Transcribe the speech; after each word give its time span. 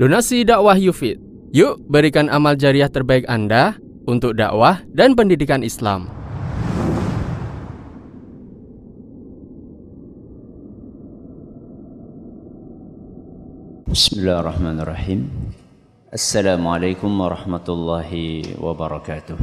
Donasi 0.00 0.48
dakwah 0.48 0.80
Yufid. 0.80 1.20
Yuk 1.52 1.76
berikan 1.84 2.32
amal 2.32 2.56
jariah 2.56 2.88
terbaik 2.88 3.28
Anda 3.28 3.76
untuk 4.08 4.32
dakwah 4.32 4.80
dan 4.96 5.12
pendidikan 5.12 5.60
Islam. 5.60 6.08
Bismillahirrahmanirrahim. 13.92 15.28
Assalamualaikum 16.08 17.12
warahmatullahi 17.20 18.56
wabarakatuh. 18.56 19.36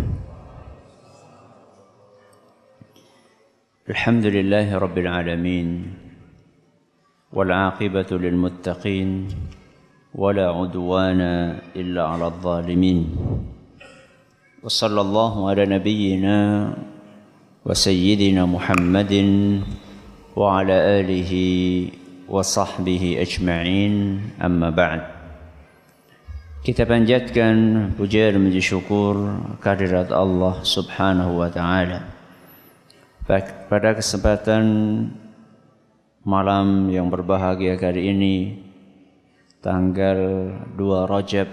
Alhamdulillahi 3.94 4.74
rabbil 4.74 5.06
alamin. 5.06 5.70
والعاقبة 7.28 8.08
للمتقين 8.08 9.10
ولا 10.17 10.53
عدوان 10.53 11.21
إلا 11.77 12.03
على 12.05 12.27
الظالمين 12.27 12.99
وصلى 14.63 15.01
الله 15.01 15.33
على 15.49 15.63
نبينا 15.67 16.39
وسيدنا 17.65 18.43
محمد 18.47 19.15
وعلى 20.37 20.77
آله 21.01 21.33
وصحبه 22.29 23.03
أجمعين 23.21 23.95
أما 24.43 24.71
بعد 24.71 25.03
Kita 26.63 26.87
panjatkan 26.87 27.91
puja 27.99 28.31
dan 28.31 28.47
puji 28.47 28.63
syukur 28.63 29.19
kehadirat 29.59 30.15
Allah 30.15 30.63
Subhanahu 30.63 31.43
wa 31.43 31.51
taala. 31.51 32.07
Pada 33.67 33.99
kesempatan 33.99 34.63
malam 36.23 36.87
yang 36.87 37.11
berbahagia 37.11 37.75
kali 37.75 38.15
ini 38.15 38.35
tanggal 39.58 40.54
2 40.78 41.10
Rajab 41.10 41.50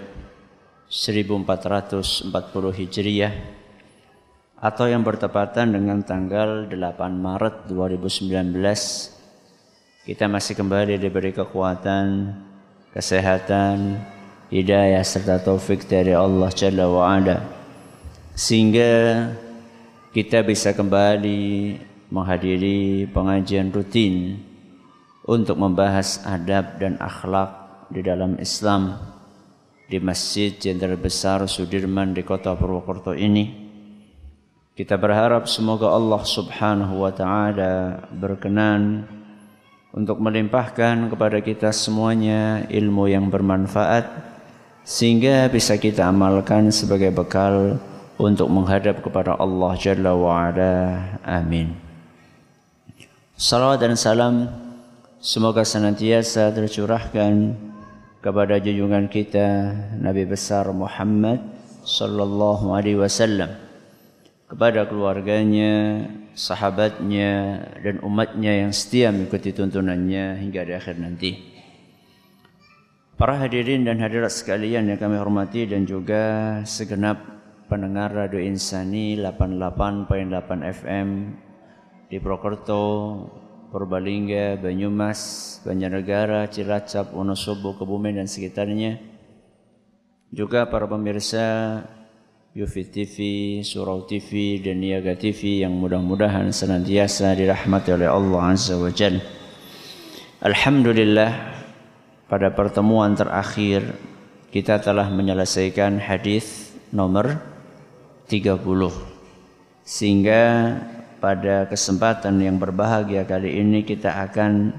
1440 0.85 2.29
Hijriah 2.77 3.33
atau 4.61 4.85
yang 4.85 5.01
bertepatan 5.01 5.73
dengan 5.73 6.05
tanggal 6.05 6.69
8 6.69 6.77
Maret 7.17 7.65
2019 7.65 8.53
kita 10.05 10.29
masih 10.29 10.53
kembali 10.53 11.01
diberi 11.01 11.33
kekuatan, 11.33 12.37
kesehatan, 12.93 13.97
hidayah 14.53 15.01
serta 15.01 15.41
taufik 15.41 15.89
dari 15.89 16.13
Allah 16.13 16.53
Jalla 16.53 16.85
wa 16.85 17.09
Ala 17.09 17.41
sehingga 18.37 19.33
kita 20.13 20.45
bisa 20.45 20.77
kembali 20.77 21.73
menghadiri 22.13 23.09
pengajian 23.09 23.73
rutin 23.73 24.37
untuk 25.25 25.57
membahas 25.57 26.21
adab 26.21 26.77
dan 26.77 27.01
akhlak 27.01 27.64
di 27.95 28.03
dalam 28.03 28.35
Islam 28.43 28.91
di 29.87 29.95
Masjid 30.03 30.51
Jenderal 30.51 30.99
Besar 30.99 31.47
Sudirman 31.47 32.11
di 32.11 32.27
kota 32.27 32.51
Purwokerto 32.51 33.15
ini. 33.15 33.63
Kita 34.75 34.99
berharap 34.99 35.47
semoga 35.47 35.95
Allah 35.95 36.19
Subhanahu 36.27 37.07
wa 37.07 37.15
taala 37.15 38.03
berkenan 38.11 39.07
untuk 39.95 40.19
melimpahkan 40.19 41.07
kepada 41.07 41.39
kita 41.39 41.71
semuanya 41.71 42.67
ilmu 42.67 43.07
yang 43.07 43.31
bermanfaat 43.31 44.03
sehingga 44.83 45.47
bisa 45.47 45.79
kita 45.79 46.11
amalkan 46.11 46.75
sebagai 46.75 47.15
bekal 47.15 47.79
untuk 48.19 48.51
menghadap 48.51 48.99
kepada 48.99 49.39
Allah 49.39 49.71
Jalla 49.79 50.11
wa 50.11 50.51
Ala. 50.51 50.75
Amin. 51.23 51.71
Salawat 53.39 53.79
dan 53.79 53.95
salam 53.95 54.51
Semoga 55.25 55.65
senantiasa 55.65 56.53
tercurahkan 56.53 57.57
kepada 58.25 58.57
junjungan 58.57 59.05
kita 59.05 59.77
Nabi 60.01 60.25
besar 60.25 60.65
Muhammad 60.73 61.45
sallallahu 61.85 62.73
alaihi 62.73 62.97
wasallam 62.97 63.53
kepada 64.49 64.89
keluarganya, 64.89 66.05
sahabatnya 66.33 67.61
dan 67.85 68.01
umatnya 68.01 68.65
yang 68.65 68.73
setia 68.73 69.13
mengikuti 69.13 69.53
tuntunannya 69.53 70.41
hingga 70.41 70.65
di 70.65 70.73
akhir 70.73 70.97
nanti. 70.97 71.31
Para 73.13 73.37
hadirin 73.37 73.85
dan 73.85 74.01
hadirat 74.01 74.33
sekalian 74.33 74.89
yang 74.89 74.97
kami 74.97 75.21
hormati 75.21 75.69
dan 75.69 75.85
juga 75.85 76.59
segenap 76.65 77.21
pendengar 77.69 78.09
Radio 78.09 78.41
Insani 78.41 79.21
88.8 79.21 80.73
FM 80.81 81.07
di 82.09 82.17
Prokerto, 82.17 82.85
Purbalingga, 83.75 84.55
Banyumas, 84.55 85.59
Banjarnegara, 85.67 86.47
Cilacap, 86.47 87.11
Wonosobo, 87.11 87.75
Kebumen 87.75 88.15
dan 88.15 88.23
sekitarnya. 88.23 89.03
Juga 90.31 90.63
para 90.71 90.87
pemirsa 90.87 91.83
Yufi 92.55 92.87
TV, 92.87 93.15
Surau 93.67 94.07
TV, 94.07 94.63
dan 94.63 94.79
Niaga 94.79 95.19
TV 95.19 95.59
yang 95.67 95.75
mudah-mudahan 95.75 96.55
senantiasa 96.55 97.35
dirahmati 97.35 97.91
oleh 97.91 98.07
Allah 98.07 98.55
Azza 98.55 98.79
wa 98.79 98.87
Jalla. 98.87 99.19
Alhamdulillah 100.39 101.31
pada 102.31 102.55
pertemuan 102.55 103.11
terakhir 103.11 103.91
kita 104.55 104.79
telah 104.79 105.11
menyelesaikan 105.11 105.99
hadis 105.99 106.71
nomor 106.95 107.43
30 108.31 108.55
sehingga 109.83 110.41
pada 111.25 111.65
kesempatan 111.65 112.37
yang 112.37 112.61
berbahagia 112.61 113.25
kali 113.25 113.57
ini 113.57 113.81
kita 113.81 114.13
akan 114.29 114.77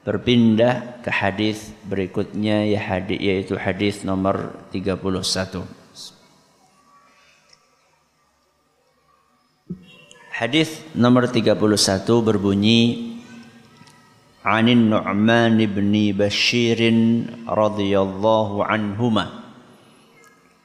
berpindah 0.00 1.04
ke 1.04 1.12
hadis 1.12 1.76
berikutnya 1.84 2.64
ya 2.64 2.80
hadis 2.80 3.20
yaitu 3.20 3.52
hadis 3.60 4.00
nomor 4.00 4.56
31. 4.72 5.60
Hadis 10.32 10.80
nomor 10.96 11.28
31 11.28 11.52
berbunyi 12.24 12.80
Anin 14.40 14.88
Nu'man 14.88 15.60
bin 15.68 15.92
Bashir 16.16 16.80
radhiyallahu 17.44 18.64
anhumah 18.64 19.43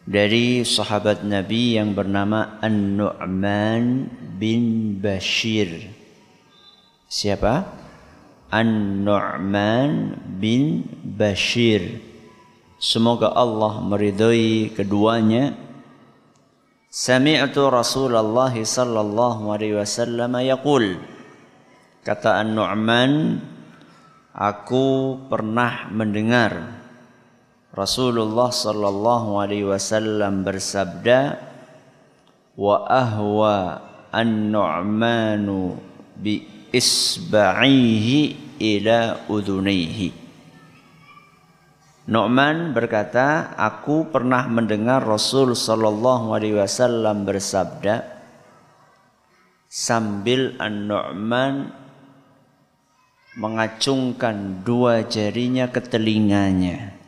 dari 0.07 0.63
sahabat 0.63 1.27
Nabi 1.27 1.75
yang 1.75 1.91
bernama 1.91 2.61
An-Nu'man 2.63 4.07
bin 4.39 4.95
Bashir. 5.01 5.91
Siapa? 7.09 7.67
An-Nu'man 8.49 10.15
bin 10.39 10.87
Bashir. 11.03 11.99
Semoga 12.79 13.35
Allah 13.35 13.83
meridhai 13.83 14.71
keduanya. 14.71 15.51
Sami'tu 16.89 17.67
Rasulullah 17.67 18.55
sallallahu 18.55 19.51
alaihi 19.51 19.77
wasallam 19.77 20.31
yaqul. 20.41 20.97
Kata 22.07 22.39
An-Nu'man, 22.39 23.43
aku 24.31 25.19
pernah 25.27 25.91
mendengar 25.91 26.78
Rasulullah 27.69 28.49
sallallahu 28.49 29.37
alaihi 29.37 29.69
wasallam 29.69 30.41
bersabda 30.41 31.37
wa 32.57 32.83
ahwa 32.89 33.79
an-nu'manu 34.09 35.77
bi 36.17 36.43
isba'ihi 36.73 38.19
ila 38.59 39.29
udunaihi 39.29 40.29
Nu'man 42.09 42.73
berkata, 42.73 43.53
aku 43.53 44.09
pernah 44.09 44.49
mendengar 44.49 45.05
Rasul 45.05 45.53
sallallahu 45.53 46.33
alaihi 46.33 46.57
wasallam 46.57 47.21
bersabda 47.21 48.01
sambil 49.69 50.57
An-Nu'man 50.57 51.69
mengacungkan 53.37 54.65
dua 54.65 55.05
jarinya 55.05 55.69
ke 55.69 55.85
telinganya. 55.85 56.98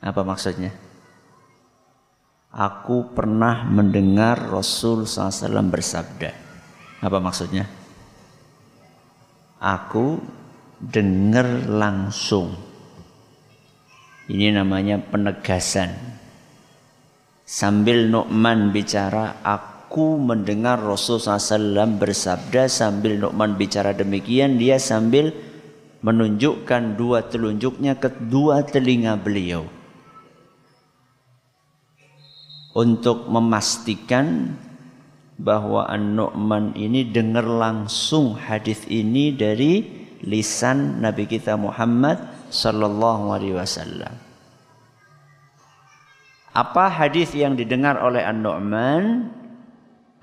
Apa 0.00 0.20
maksudnya? 0.20 0.72
Aku 2.56 3.12
pernah 3.12 3.68
mendengar 3.68 4.48
Rasul 4.48 5.04
SAW 5.04 5.68
bersabda. 5.68 6.32
Apa 7.04 7.20
maksudnya? 7.20 7.68
Aku 9.60 10.20
dengar 10.80 11.68
langsung. 11.68 12.56
Ini 14.26 14.56
namanya 14.56 15.00
penegasan. 15.00 15.92
Sambil 17.46 18.08
Nu'man 18.08 18.72
bicara, 18.72 19.38
aku 19.44 20.16
mendengar 20.16 20.80
Rasul 20.80 21.20
SAW 21.20 22.00
bersabda. 22.00 22.72
Sambil 22.72 23.20
Nu'man 23.20 23.54
bicara 23.60 23.92
demikian, 23.92 24.56
dia 24.56 24.80
sambil 24.80 25.30
menunjukkan 26.00 26.96
dua 26.96 27.28
telunjuknya 27.28 28.00
ke 28.00 28.08
dua 28.16 28.64
telinga 28.64 29.20
beliau 29.20 29.75
untuk 32.76 33.24
memastikan 33.32 34.52
bahwa 35.40 35.88
An-Nu'man 35.88 36.76
ini 36.76 37.08
dengar 37.08 37.48
langsung 37.48 38.36
hadis 38.36 38.84
ini 38.84 39.32
dari 39.32 39.80
lisan 40.20 41.00
Nabi 41.00 41.24
kita 41.24 41.56
Muhammad 41.56 42.20
sallallahu 42.52 43.32
alaihi 43.32 43.56
wasallam. 43.56 44.12
Apa 46.52 46.88
hadis 46.88 47.32
yang 47.32 47.56
didengar 47.56 47.96
oleh 48.00 48.24
An-Nu'man? 48.24 49.32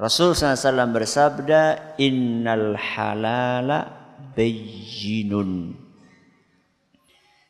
Rasul 0.02 0.34
SAW 0.34 0.90
bersabda, 0.90 1.94
Innal 2.02 2.74
halala 2.74 3.94
bayyinun. 4.34 5.78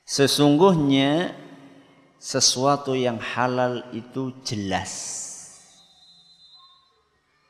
Sesungguhnya 0.03 1.31
sesuatu 2.23 2.95
yang 2.95 3.19
halal 3.19 3.83
itu 3.91 4.31
jelas. 4.47 5.19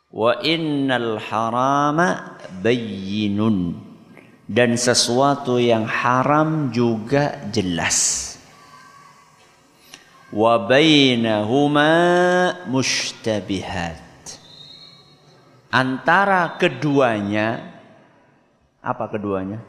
Wa 0.10 0.42
innal 0.42 1.22
harama 1.22 2.42
bayyinun. 2.66 3.78
Dan 4.50 4.76
sesuatu 4.76 5.62
yang 5.62 5.86
haram 5.86 6.74
juga 6.74 7.38
jelas. 7.54 8.34
Wa 10.34 10.58
bainahuma 10.58 11.94
mushtabihat. 12.66 14.02
Antara 15.70 16.58
keduanya 16.58 17.62
apa 18.82 19.06
keduanya? 19.10 19.62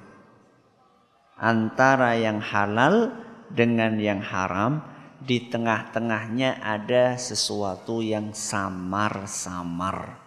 Antara 1.37 2.17
yang 2.17 2.41
halal 2.41 3.15
dengan 3.53 3.97
yang 4.01 4.21
haram 4.21 4.94
di 5.25 5.49
tengah-tengahnya 5.49 6.61
ada 6.61 7.17
sesuatu 7.17 8.05
yang 8.05 8.37
samar-samar. 8.37 10.21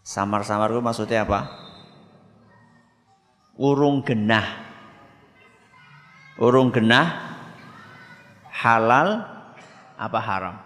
Samar-samar 0.00 0.72
itu 0.72 0.80
maksudnya 0.80 1.28
apa? 1.28 1.52
Urung 3.60 4.00
genah. 4.00 4.64
Urung 6.40 6.72
genah 6.72 7.36
halal 8.50 9.22
apa 10.00 10.20
haram? 10.24 10.56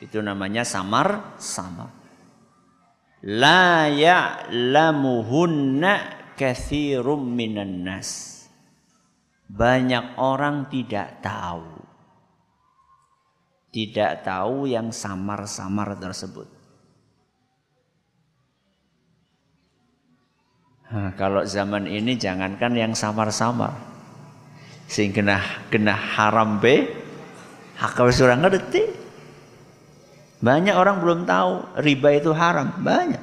Itu 0.00 0.24
namanya 0.24 0.64
samar-samar. 0.64 1.92
La 3.28 3.90
ya'lamuhunna 3.90 6.18
kathirum 6.38 7.34
minan 7.34 7.82
nas. 7.82 8.37
Banyak 9.48 10.20
orang 10.20 10.68
tidak 10.68 11.24
tahu. 11.24 11.80
Tidak 13.72 14.20
tahu 14.20 14.68
yang 14.68 14.92
samar-samar 14.92 15.96
tersebut. 15.96 16.48
Nah, 20.88 21.12
kalau 21.16 21.44
zaman 21.44 21.84
ini 21.84 22.16
jangankan 22.16 22.72
yang 22.72 22.92
samar-samar. 22.96 23.76
Sehingga 24.88 25.40
kena, 25.68 25.92
haram 25.92 26.60
be, 26.60 26.88
hakal 27.76 28.08
surang 28.08 28.40
ngerti. 28.40 28.88
Banyak 30.40 30.76
orang 30.76 31.00
belum 31.04 31.20
tahu 31.28 31.82
riba 31.84 32.08
itu 32.16 32.32
haram, 32.32 32.72
banyak. 32.80 33.20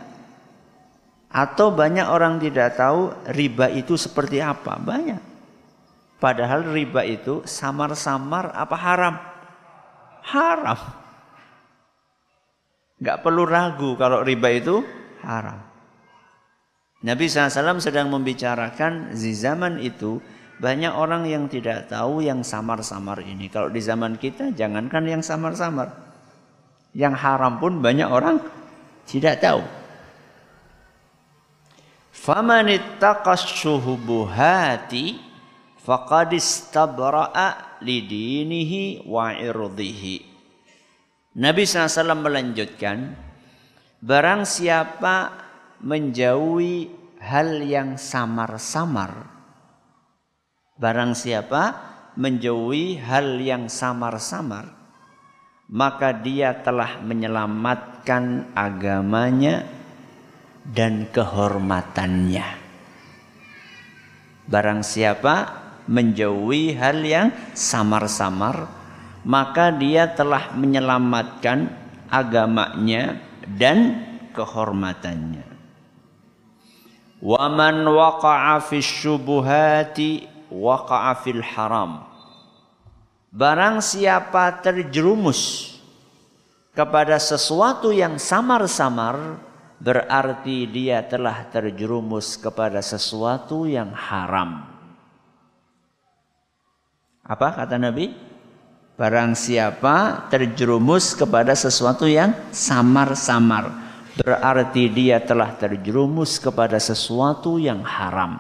Atau 1.34 1.74
banyak 1.74 2.06
orang 2.06 2.38
tidak 2.38 2.78
tahu 2.78 3.14
riba 3.34 3.70
itu 3.74 3.98
seperti 3.98 4.46
apa, 4.46 4.78
banyak. 4.78 5.35
Padahal 6.16 6.64
riba 6.72 7.04
itu 7.04 7.44
samar-samar 7.44 8.56
apa 8.56 8.76
haram? 8.80 9.16
Haram. 10.24 10.80
Gak 13.04 13.20
perlu 13.22 13.44
ragu 13.44 14.00
kalau 14.00 14.24
riba 14.24 14.50
itu 14.56 14.80
haram. 15.22 15.60
Nabi 17.06 17.30
SAW 17.30 17.84
sedang 17.84 18.10
membicarakan 18.10 19.14
di 19.14 19.32
zaman 19.36 19.78
itu 19.84 20.18
banyak 20.56 20.96
orang 20.96 21.28
yang 21.28 21.52
tidak 21.52 21.92
tahu 21.92 22.24
yang 22.24 22.42
samar-samar 22.42 23.20
ini. 23.22 23.52
Kalau 23.52 23.68
di 23.68 23.84
zaman 23.84 24.16
kita 24.16 24.56
jangankan 24.56 25.04
yang 25.04 25.22
samar-samar. 25.22 25.92
Yang 26.96 27.16
haram 27.20 27.60
pun 27.60 27.84
banyak 27.84 28.08
orang 28.08 28.40
tidak 29.04 29.44
tahu. 29.44 29.62
Faman 32.16 32.72
faqad 35.86 36.34
istabra'a 36.34 37.80
lidinihi 37.86 39.06
wa 39.06 39.30
irdihi. 39.38 40.34
Nabi 41.38 41.62
SAW 41.68 42.18
melanjutkan, 42.18 43.14
barang 44.02 44.50
siapa 44.50 45.46
menjauhi 45.86 46.90
hal 47.22 47.62
yang 47.62 48.02
samar-samar. 48.02 49.30
Barang 50.76 51.14
siapa 51.14 51.94
menjauhi 52.18 53.00
hal 53.00 53.40
yang 53.40 53.68
samar-samar, 53.70 54.72
maka 55.70 56.16
dia 56.16 56.56
telah 56.66 57.00
menyelamatkan 57.04 58.56
agamanya 58.56 59.68
dan 60.66 61.08
kehormatannya. 61.12 62.48
Barang 64.46 64.86
siapa 64.86 65.65
menjauhi 65.86 66.74
hal 66.78 67.02
yang 67.02 67.28
samar-samar, 67.54 68.70
maka 69.26 69.74
dia 69.74 70.10
telah 70.10 70.54
menyelamatkan 70.54 71.70
agamanya 72.10 73.18
dan 73.46 74.06
kehormatannya. 74.34 75.46
Wa 77.26 77.50
man 77.50 77.86
waqa'a 77.88 78.62
fi 78.62 78.78
syubuhati 78.84 80.28
waqa'a 80.52 81.14
fil 81.26 81.42
haram. 81.42 82.06
Barang 83.36 83.82
siapa 83.82 84.62
terjerumus 84.64 85.74
kepada 86.76 87.20
sesuatu 87.20 87.92
yang 87.92 88.20
samar-samar 88.20 89.40
berarti 89.80 90.68
dia 90.68 91.04
telah 91.04 91.48
terjerumus 91.52 92.40
kepada 92.40 92.80
sesuatu 92.80 93.68
yang 93.68 93.92
haram. 93.92 94.75
Apa 97.26 97.58
kata 97.58 97.82
Nabi? 97.82 98.14
Barang 98.96 99.36
siapa 99.36 100.30
terjerumus 100.32 101.18
kepada 101.18 101.52
sesuatu 101.52 102.08
yang 102.08 102.32
samar-samar 102.56 103.86
berarti 104.16 104.88
dia 104.88 105.20
telah 105.20 105.52
terjerumus 105.60 106.40
kepada 106.40 106.80
sesuatu 106.80 107.60
yang 107.60 107.84
haram. 107.84 108.40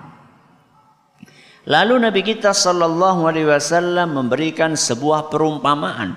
Lalu 1.67 2.07
Nabi 2.07 2.21
kita 2.23 2.55
sallallahu 2.55 3.27
alaihi 3.27 3.49
wasallam 3.49 4.15
memberikan 4.15 4.77
sebuah 4.77 5.27
perumpamaan. 5.27 6.15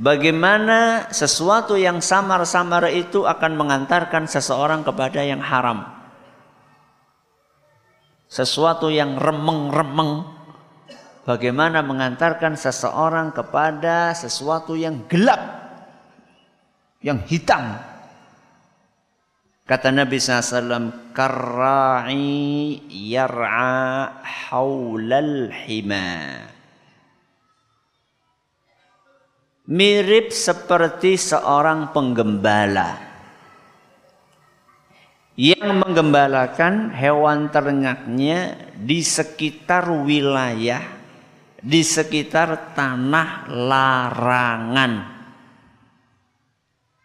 Bagaimana 0.00 1.10
sesuatu 1.12 1.76
yang 1.76 2.00
samar-samar 2.00 2.88
itu 2.88 3.28
akan 3.28 3.52
mengantarkan 3.58 4.24
seseorang 4.24 4.80
kepada 4.80 5.20
yang 5.20 5.44
haram. 5.44 5.84
Sesuatu 8.30 8.88
yang 8.88 9.18
remeng-remeng 9.18 10.39
bagaimana 11.30 11.78
mengantarkan 11.86 12.58
seseorang 12.58 13.30
kepada 13.30 14.10
sesuatu 14.18 14.74
yang 14.74 15.06
gelap, 15.06 15.38
yang 16.98 17.22
hitam, 17.22 17.78
Kata 19.70 19.94
Nabi 19.94 20.18
SAW, 20.18 21.14
Karra'i 21.14 22.74
yar'a 22.90 24.18
hawlal 24.50 25.54
hima. 25.54 26.42
Mirip 29.70 30.34
seperti 30.34 31.14
seorang 31.14 31.94
penggembala 31.94 32.98
yang 35.38 35.78
menggembalakan 35.78 36.90
hewan 36.90 37.54
ternaknya 37.54 38.58
di 38.74 39.06
sekitar 39.06 39.86
wilayah, 39.86 40.99
di 41.60 41.84
sekitar 41.84 42.72
tanah 42.72 43.48
larangan. 43.48 44.92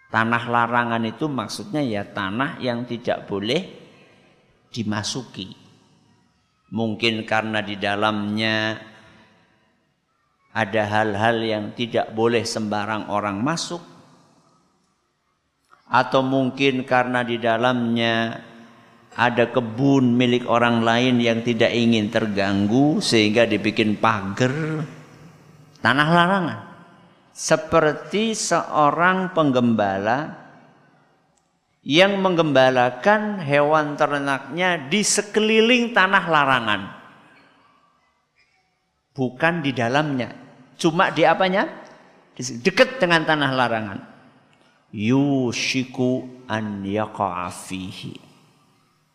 Tanah 0.07 0.43
larangan 0.47 1.03
itu 1.03 1.27
maksudnya 1.27 1.83
ya 1.83 2.07
tanah 2.07 2.63
yang 2.63 2.87
tidak 2.87 3.27
boleh 3.27 3.67
dimasuki. 4.71 5.51
Mungkin 6.71 7.27
karena 7.27 7.59
di 7.59 7.75
dalamnya 7.75 8.79
ada 10.55 10.83
hal-hal 10.87 11.43
yang 11.43 11.65
tidak 11.75 12.15
boleh 12.15 12.47
sembarang 12.47 13.11
orang 13.11 13.43
masuk. 13.43 13.83
Atau 15.85 16.23
mungkin 16.23 16.87
karena 16.87 17.21
di 17.27 17.37
dalamnya 17.37 18.41
ada 19.15 19.47
kebun 19.47 20.15
milik 20.15 20.43
orang 20.45 20.83
lain 20.83 21.23
yang 21.23 21.39
tidak 21.41 21.71
ingin 21.71 22.11
terganggu 22.11 22.99
sehingga 22.99 23.47
dibikin 23.47 23.95
pagar 23.95 24.83
tanah 25.79 26.09
larangan 26.11 26.59
seperti 27.31 28.35
seorang 28.35 29.31
penggembala 29.31 30.43
yang 31.85 32.19
menggembalakan 32.19 33.39
hewan 33.39 33.95
ternaknya 33.95 34.89
di 34.89 35.01
sekeliling 35.05 35.95
tanah 35.95 36.23
larangan. 36.27 36.81
Bukan 39.15 39.63
di 39.63 39.71
dalamnya, 39.71 40.45
Cuma 40.75 41.11
di 41.11 41.23
apanya? 41.23 41.71
Dekat 42.35 42.99
dengan 42.99 43.23
tanah 43.23 43.51
larangan. 43.55 43.99
Yushiku 44.91 46.27
an 46.51 46.83
fihi. 47.51 48.34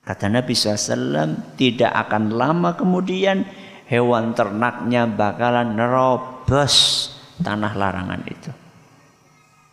Kata 0.00 0.26
Nabi 0.33 0.57
SAW, 0.57 1.54
tidak 1.61 1.92
akan 2.09 2.33
lama 2.33 2.73
kemudian 2.75 3.45
hewan 3.90 4.33
ternaknya 4.33 5.04
bakalan 5.04 5.76
nerobos 5.76 7.11
tanah 7.42 7.73
larangan 7.76 8.23
itu. 8.25 8.50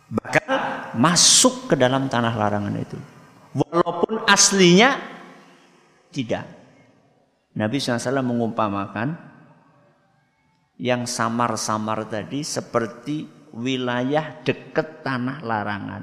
Bakal 0.08 0.54
masuk 0.96 1.72
ke 1.72 1.74
dalam 1.76 2.08
tanah 2.12 2.34
larangan 2.36 2.76
itu. 2.76 2.98
Walaupun 3.56 4.28
aslinya 4.28 5.00
tidak. 6.12 6.44
Nabi 7.56 7.80
SAW 7.80 8.22
mengumpamakan 8.22 9.18
yang 10.78 11.08
samar-samar 11.10 12.06
tadi 12.06 12.46
seperti 12.46 13.26
wilayah 13.50 14.38
dekat 14.46 15.02
tanah 15.02 15.42
larangan. 15.42 16.02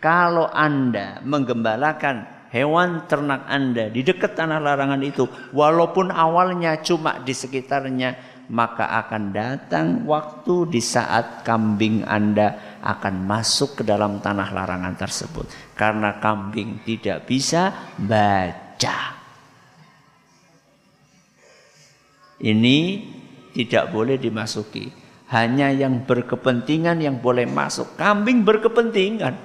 Kalau 0.00 0.48
Anda 0.48 1.20
menggembalakan 1.24 2.39
hewan 2.50 3.06
ternak 3.06 3.46
Anda 3.46 3.88
di 3.88 4.02
dekat 4.02 4.34
tanah 4.34 4.58
larangan 4.58 5.00
itu, 5.02 5.26
walaupun 5.54 6.10
awalnya 6.10 6.82
cuma 6.82 7.22
di 7.22 7.30
sekitarnya, 7.30 8.42
maka 8.50 8.90
akan 9.06 9.30
datang 9.30 9.86
waktu 10.10 10.74
di 10.74 10.82
saat 10.82 11.46
kambing 11.46 12.02
Anda 12.02 12.78
akan 12.82 13.22
masuk 13.22 13.80
ke 13.80 13.82
dalam 13.86 14.18
tanah 14.18 14.50
larangan 14.50 14.98
tersebut. 14.98 15.46
Karena 15.78 16.18
kambing 16.18 16.82
tidak 16.82 17.30
bisa 17.30 17.94
baca. 17.94 19.22
Ini 22.40 22.78
tidak 23.54 23.94
boleh 23.94 24.18
dimasuki. 24.18 24.90
Hanya 25.30 25.70
yang 25.70 26.02
berkepentingan 26.02 26.98
yang 26.98 27.22
boleh 27.22 27.46
masuk. 27.46 27.94
Kambing 27.94 28.42
berkepentingan. 28.42 29.38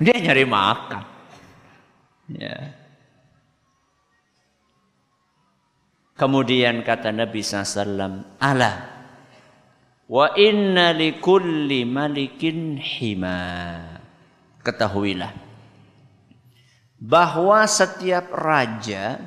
Dia 0.00 0.16
nyari 0.16 0.48
makan. 0.48 1.11
Ya. 2.30 2.78
Kemudian 6.14 6.86
kata 6.86 7.10
Nabi 7.10 7.42
SAW, 7.42 8.38
Allah 8.38 8.76
wa 10.06 10.28
inna 10.38 10.92
likulli 10.94 11.82
malikin 11.88 12.78
hima. 12.78 13.40
Ketahuilah 14.62 15.34
bahwa 17.02 17.66
setiap 17.66 18.30
raja 18.30 19.18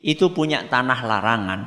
itu 0.00 0.32
punya 0.32 0.64
tanah 0.64 1.00
larangan. 1.04 1.60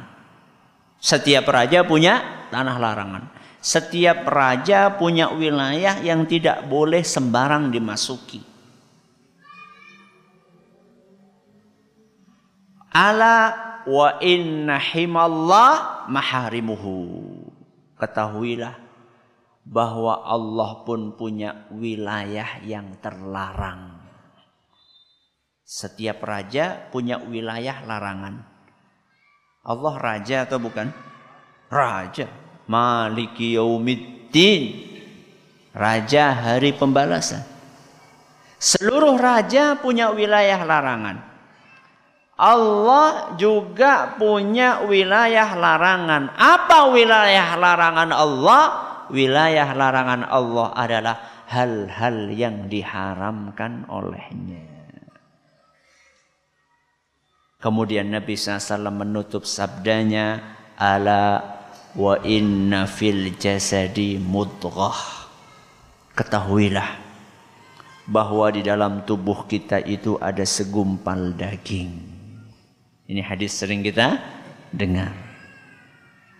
Setiap 0.98 1.46
raja 1.46 1.86
punya 1.86 2.48
tanah 2.50 2.78
larangan. 2.82 3.24
Setiap 3.62 4.26
raja 4.26 4.98
punya 4.98 5.30
wilayah 5.30 6.02
yang 6.02 6.26
tidak 6.26 6.66
boleh 6.66 7.06
sembarang 7.06 7.70
dimasuki. 7.70 8.57
Ala 12.98 13.38
wa 13.86 14.18
inna 14.26 14.82
himallah 14.82 16.10
maharimuhu. 16.10 17.22
Ketahuilah 17.94 18.74
bahwa 19.62 20.26
Allah 20.26 20.82
pun 20.82 21.14
punya 21.14 21.70
wilayah 21.70 22.58
yang 22.66 22.98
terlarang. 22.98 24.02
Setiap 25.62 26.26
raja 26.26 26.90
punya 26.90 27.22
wilayah 27.22 27.86
larangan. 27.86 28.42
Allah 29.68 29.94
raja 30.00 30.50
atau 30.50 30.58
bukan? 30.58 30.90
Raja. 31.70 32.32
Maliki 32.66 33.60
yaumiddin. 33.60 34.64
Raja 35.76 36.34
hari 36.34 36.74
pembalasan. 36.74 37.46
Seluruh 38.58 39.22
raja 39.22 39.78
punya 39.78 40.10
wilayah 40.10 40.66
larangan. 40.66 41.37
Allah 42.38 43.34
juga 43.34 44.14
punya 44.14 44.86
wilayah 44.86 45.58
larangan. 45.58 46.38
Apa 46.38 46.94
wilayah 46.94 47.58
larangan 47.58 48.14
Allah? 48.14 48.64
Wilayah 49.10 49.74
larangan 49.74 50.22
Allah 50.30 50.70
adalah 50.78 51.16
hal-hal 51.50 52.30
yang 52.30 52.70
diharamkan 52.70 53.90
olehnya. 53.90 54.62
Kemudian 57.58 58.14
Nabi 58.14 58.38
SAW 58.38 58.94
menutup 58.94 59.42
sabdanya, 59.42 60.54
Ala 60.78 61.42
wa 61.98 62.22
inna 62.22 62.86
fil 62.86 63.34
jasadi 63.34 64.22
mudghah. 64.22 65.26
Ketahuilah 66.14 67.02
bahwa 68.06 68.54
di 68.54 68.62
dalam 68.62 69.02
tubuh 69.10 69.50
kita 69.50 69.82
itu 69.82 70.22
ada 70.22 70.46
segumpal 70.46 71.34
daging. 71.34 72.17
Ini 73.08 73.24
hadis 73.24 73.56
sering 73.56 73.80
kita 73.88 74.20
dengar. 74.76 75.16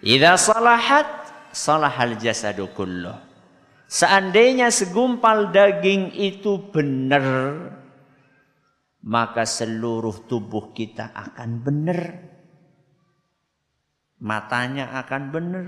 Idza 0.04 0.36
salahat 0.36 1.08
salahal 1.56 2.20
jasadu 2.20 2.68
kulluh. 2.76 3.16
Seandainya 3.88 4.68
segumpal 4.68 5.56
daging 5.56 6.12
itu 6.12 6.60
benar, 6.60 7.72
maka 9.00 9.48
seluruh 9.48 10.28
tubuh 10.28 10.76
kita 10.76 11.08
akan 11.16 11.64
benar. 11.64 12.02
Matanya 14.20 14.92
akan 15.00 15.24
benar. 15.32 15.66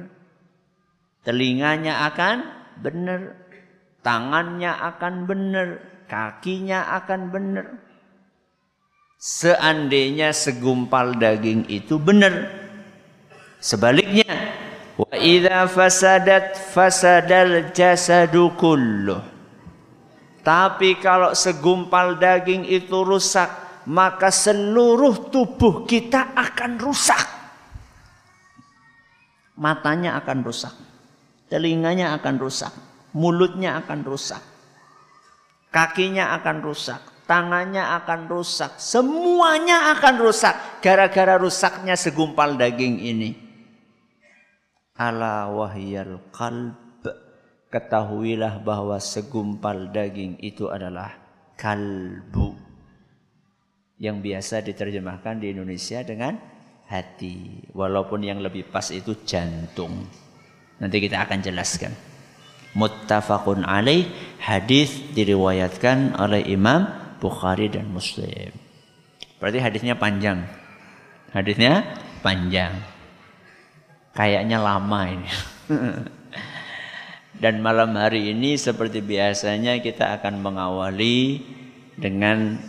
Telinganya 1.24 2.12
akan 2.12 2.38
benar. 2.84 3.40
Tangannya 4.04 4.72
akan 4.76 5.14
benar. 5.24 5.68
Kakinya 6.12 6.92
akan 7.00 7.22
benar 7.32 7.89
seandainya 9.20 10.32
segumpal 10.32 11.20
daging 11.20 11.68
itu 11.68 12.00
benar. 12.00 12.48
Sebaliknya, 13.60 14.56
wa 14.96 15.12
idza 15.20 15.68
fasadat 15.68 16.56
fasadal 16.56 17.76
jasadu 17.76 18.56
kulluh. 18.56 19.20
Tapi 20.40 20.96
kalau 21.04 21.36
segumpal 21.36 22.16
daging 22.16 22.64
itu 22.64 23.04
rusak, 23.04 23.52
maka 23.92 24.32
seluruh 24.32 25.28
tubuh 25.28 25.84
kita 25.84 26.32
akan 26.32 26.80
rusak. 26.80 27.20
Matanya 29.60 30.16
akan 30.24 30.48
rusak, 30.48 30.72
telinganya 31.52 32.16
akan 32.16 32.40
rusak, 32.40 32.72
mulutnya 33.12 33.76
akan 33.84 34.08
rusak, 34.08 34.40
kakinya 35.68 36.32
akan 36.40 36.64
rusak, 36.64 37.04
tangannya 37.30 37.86
akan 38.02 38.26
rusak, 38.26 38.82
semuanya 38.82 39.94
akan 39.94 40.18
rusak 40.18 40.82
gara-gara 40.82 41.38
rusaknya 41.38 41.94
segumpal 41.94 42.58
daging 42.58 42.98
ini. 42.98 43.38
Ala 44.98 45.54
wahyal 45.54 46.34
qalb. 46.34 46.90
Ketahuilah 47.70 48.66
bahwa 48.66 48.98
segumpal 48.98 49.94
daging 49.94 50.42
itu 50.42 50.74
adalah 50.74 51.14
kalbu. 51.54 52.58
Yang 54.02 54.18
biasa 54.26 54.66
diterjemahkan 54.66 55.38
di 55.38 55.54
Indonesia 55.54 56.02
dengan 56.02 56.34
hati. 56.90 57.70
Walaupun 57.78 58.26
yang 58.26 58.42
lebih 58.42 58.74
pas 58.74 58.90
itu 58.90 59.14
jantung. 59.22 60.02
Nanti 60.82 60.98
kita 60.98 61.22
akan 61.22 61.46
jelaskan. 61.46 61.94
Muttafaqun 62.74 63.62
alaih 63.70 64.10
hadis 64.42 65.14
diriwayatkan 65.14 66.18
oleh 66.18 66.50
Imam 66.50 66.90
Bukhari 67.20 67.68
dan 67.68 67.92
Muslim. 67.92 68.50
Berarti 69.40 69.60
hadisnya 69.60 69.96
panjang. 69.96 70.44
Hadisnya 71.32 71.84
panjang. 72.20 72.74
Kayaknya 74.16 74.58
lama 74.60 75.02
ini. 75.08 75.30
dan 77.44 77.64
malam 77.64 77.96
hari 77.96 78.36
ini 78.36 78.60
seperti 78.60 79.00
biasanya 79.00 79.80
kita 79.80 80.20
akan 80.20 80.44
mengawali 80.44 81.40
dengan 81.96 82.60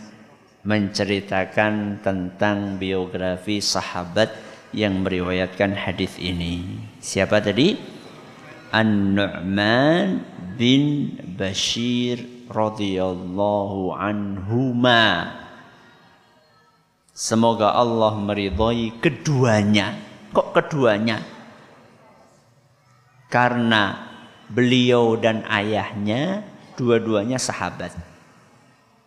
menceritakan 0.61 2.05
tentang 2.05 2.77
biografi 2.77 3.59
sahabat 3.59 4.29
yang 4.71 5.03
meriwayatkan 5.03 5.75
hadis 5.75 6.15
ini. 6.21 6.79
Siapa 7.01 7.43
tadi? 7.43 7.75
An-Nu'man 8.71 10.23
bin 10.55 11.17
Bashir 11.35 12.40
radhiyallahu 12.51 13.95
anhuma. 13.95 15.31
Semoga 17.15 17.71
Allah 17.71 18.13
meridhai 18.19 18.91
keduanya. 18.99 19.95
Kok 20.31 20.55
keduanya? 20.55 21.23
Karena 23.31 24.11
beliau 24.51 25.15
dan 25.15 25.47
ayahnya 25.47 26.43
dua-duanya 26.75 27.39
sahabat. 27.39 27.95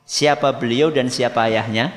Siapa 0.05 0.53
beliau 0.57 0.93
dan 0.93 1.09
siapa 1.09 1.49
ayahnya? 1.49 1.93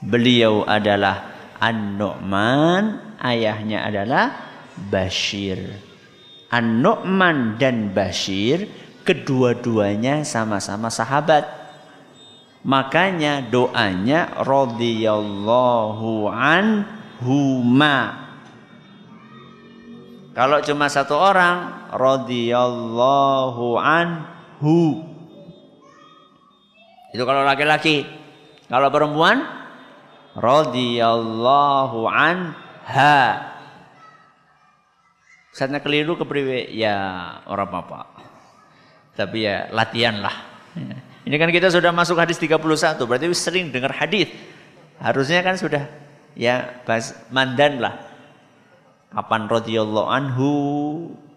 Beliau 0.00 0.64
adalah 0.68 1.32
An-Nu'man, 1.56 3.16
ayahnya 3.20 3.84
adalah 3.88 4.32
Bashir. 4.76 5.60
An-Nu'man 6.52 7.56
dan 7.60 7.92
Bashir 7.92 8.68
kedua-duanya 9.06 10.26
sama-sama 10.26 10.90
sahabat. 10.90 11.46
Makanya 12.66 13.46
doanya 13.46 14.34
radhiyallahu 14.42 16.26
anhuma. 16.26 17.98
Kalau 20.34 20.58
cuma 20.66 20.90
satu 20.90 21.14
orang 21.14 21.86
radhiyallahu 21.94 23.78
anhu. 23.78 25.06
Itu 27.14 27.22
kalau 27.22 27.46
laki-laki. 27.46 28.02
Kalau 28.66 28.90
perempuan 28.90 29.46
radhiyallahu 30.34 32.10
anha. 32.10 33.54
Saatnya 35.54 35.80
keliru 35.80 36.18
kepriwe 36.20 36.68
ya 36.74 36.98
orang 37.48 37.72
apa 37.72 38.15
Tapi 39.16 39.48
ya 39.48 39.72
latihan 39.72 40.20
lah. 40.20 40.36
Ini 41.26 41.34
kan 41.40 41.50
kita 41.50 41.72
sudah 41.72 41.90
masuk 41.90 42.20
hadis 42.20 42.36
31, 42.38 43.00
berarti 43.02 43.26
sering 43.32 43.72
dengar 43.72 43.90
hadis. 43.96 44.30
Harusnya 45.00 45.40
kan 45.42 45.56
sudah 45.56 45.88
ya 46.36 46.84
bahas 46.84 47.16
mandan 47.32 47.80
lah. 47.80 47.96
Kapan 49.10 49.48
radhiyallahu 49.48 50.08
anhu, 50.12 50.50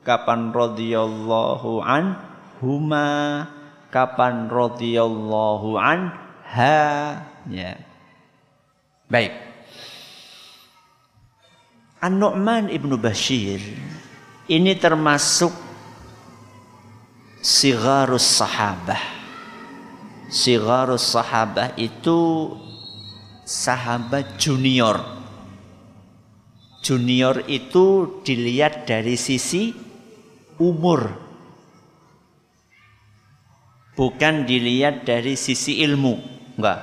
kapan 0.03 0.51
radhiyallahu 0.51 1.79
anhuma, 1.79 3.07
kapan 3.89 4.51
radhiyallahu 4.51 5.79
anha. 5.79 6.83
Ya. 7.47 7.79
Baik. 9.07 9.33
An-Nu'man 11.99 12.71
ibnu 12.71 12.95
Bashir 12.95 13.59
ini 14.47 14.71
termasuk 14.79 15.68
sigarus 17.39 18.23
sahabah. 18.23 18.99
Sigarus 20.29 21.03
sahabah 21.09 21.73
itu 21.79 22.53
sahabat 23.47 24.37
junior. 24.37 25.01
Junior 26.79 27.43
itu 27.49 28.19
dilihat 28.23 28.87
dari 28.87 29.19
sisi 29.19 29.75
umur. 30.61 31.11
Bukan 33.99 34.47
dilihat 34.47 35.03
dari 35.03 35.35
sisi 35.35 35.83
ilmu. 35.83 36.15
Enggak. 36.55 36.79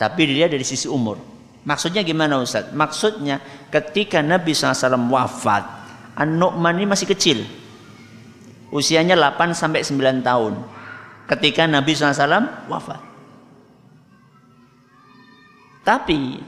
Tapi 0.00 0.20
dilihat 0.32 0.56
dari 0.56 0.64
sisi 0.64 0.88
umur. 0.88 1.20
Maksudnya 1.60 2.00
gimana 2.00 2.40
Ustaz? 2.40 2.72
Maksudnya 2.72 3.36
ketika 3.68 4.24
Nabi 4.24 4.56
SAW 4.56 5.12
wafat, 5.12 5.60
An-Nu'man 6.16 6.80
ini 6.80 6.88
masih 6.88 7.04
kecil. 7.04 7.44
Usianya 8.70 9.18
8 9.18 9.50
sampai 9.50 9.82
9 9.82 10.22
tahun. 10.22 10.54
Ketika 11.26 11.66
Nabi 11.66 11.94
SAW 11.94 12.70
wafat. 12.70 13.02
Tapi 15.82 16.38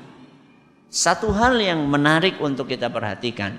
satu 0.86 1.34
hal 1.34 1.58
yang 1.58 1.82
menarik 1.90 2.38
untuk 2.38 2.70
kita 2.70 2.86
perhatikan. 2.90 3.58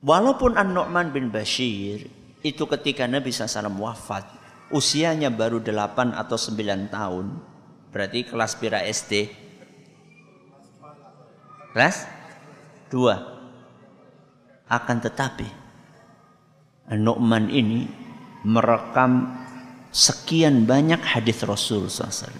Walaupun 0.00 0.56
An-Nu'man 0.56 1.12
bin 1.12 1.28
Bashir 1.28 2.08
itu 2.40 2.64
ketika 2.64 3.04
Nabi 3.04 3.32
SAW 3.32 3.80
wafat, 3.80 4.24
usianya 4.72 5.28
baru 5.28 5.60
8 5.60 6.16
atau 6.16 6.36
9 6.40 6.88
tahun, 6.88 7.26
berarti 7.92 8.24
kelas 8.28 8.56
pira 8.56 8.80
SD? 8.84 9.28
Kelas 11.76 12.08
2. 12.88 14.72
Akan 14.72 14.98
tetapi 15.04 15.59
Nu'man 16.90 17.46
ini 17.50 17.86
merekam 18.42 19.30
sekian 19.94 20.66
banyak 20.66 20.98
hadis 20.98 21.42
Rasul 21.46 21.86
SAW. 21.86 22.30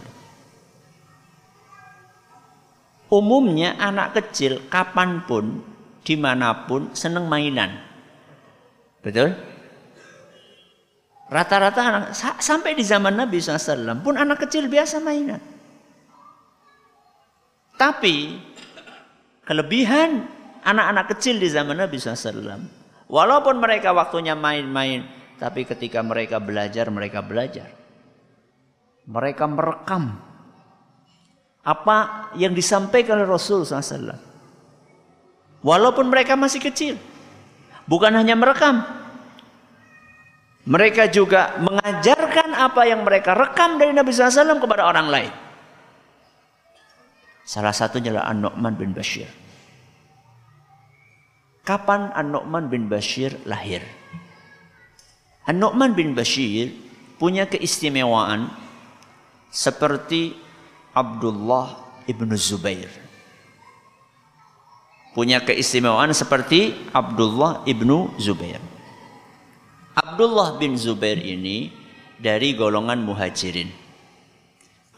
Umumnya 3.10 3.74
anak 3.78 4.14
kecil 4.14 4.70
kapan 4.70 5.26
pun, 5.26 5.62
di 6.06 6.14
mana 6.14 6.66
pun 6.66 6.94
seneng 6.94 7.26
mainan. 7.26 7.74
Betul? 9.02 9.34
Rata-rata 11.30 11.80
anak 11.82 12.04
sampai 12.42 12.74
di 12.74 12.82
zaman 12.82 13.14
Nabi 13.14 13.38
SAW 13.38 14.02
pun 14.02 14.18
anak 14.18 14.46
kecil 14.46 14.66
biasa 14.66 14.98
mainan. 14.98 15.38
Tapi 17.78 18.34
kelebihan 19.46 20.26
anak-anak 20.66 21.16
kecil 21.16 21.38
di 21.38 21.48
zaman 21.50 21.78
Nabi 21.78 21.96
SAW, 21.96 22.79
walaupun 23.10 23.58
mereka 23.58 23.90
waktunya 23.90 24.38
main-main, 24.38 25.04
tapi 25.36 25.66
ketika 25.66 25.98
mereka 26.00 26.38
belajar, 26.38 26.86
mereka 26.88 27.18
belajar. 27.20 27.68
Mereka 29.10 29.44
merekam 29.50 30.22
apa 31.66 32.30
yang 32.38 32.54
disampaikan 32.54 33.18
oleh 33.18 33.28
Rasul 33.28 33.66
SAW. 33.66 34.14
Walaupun 35.60 36.08
mereka 36.08 36.38
masih 36.38 36.62
kecil, 36.62 36.94
bukan 37.84 38.14
hanya 38.16 38.32
merekam, 38.32 38.80
mereka 40.64 41.08
juga 41.08 41.56
mengajarkan 41.60 42.52
apa 42.52 42.82
yang 42.84 43.04
mereka 43.04 43.32
rekam 43.32 43.80
dari 43.80 43.92
Nabi 43.96 44.12
SAW 44.12 44.60
kepada 44.60 44.88
orang 44.88 45.08
lain. 45.08 45.32
Salah 47.48 47.74
satunya 47.74 48.14
adalah 48.14 48.30
An-Nu'man 48.30 48.78
bin 48.78 48.94
Bashir. 48.94 49.26
Kapan 51.70 52.10
An-Nu'man 52.18 52.66
bin 52.66 52.90
Bashir 52.90 53.30
lahir? 53.46 53.78
An-Nu'man 55.46 55.94
bin 55.94 56.18
Bashir 56.18 56.74
punya 57.14 57.46
keistimewaan 57.46 58.50
seperti 59.54 60.34
Abdullah 60.90 61.78
ibnu 62.10 62.34
Zubair. 62.34 62.90
Punya 65.14 65.38
keistimewaan 65.46 66.10
seperti 66.10 66.74
Abdullah 66.90 67.62
ibnu 67.62 68.18
Zubair. 68.18 68.58
Abdullah 69.94 70.58
bin 70.58 70.74
Zubair 70.74 71.22
ini 71.22 71.70
dari 72.18 72.58
golongan 72.58 72.98
muhajirin. 73.06 73.70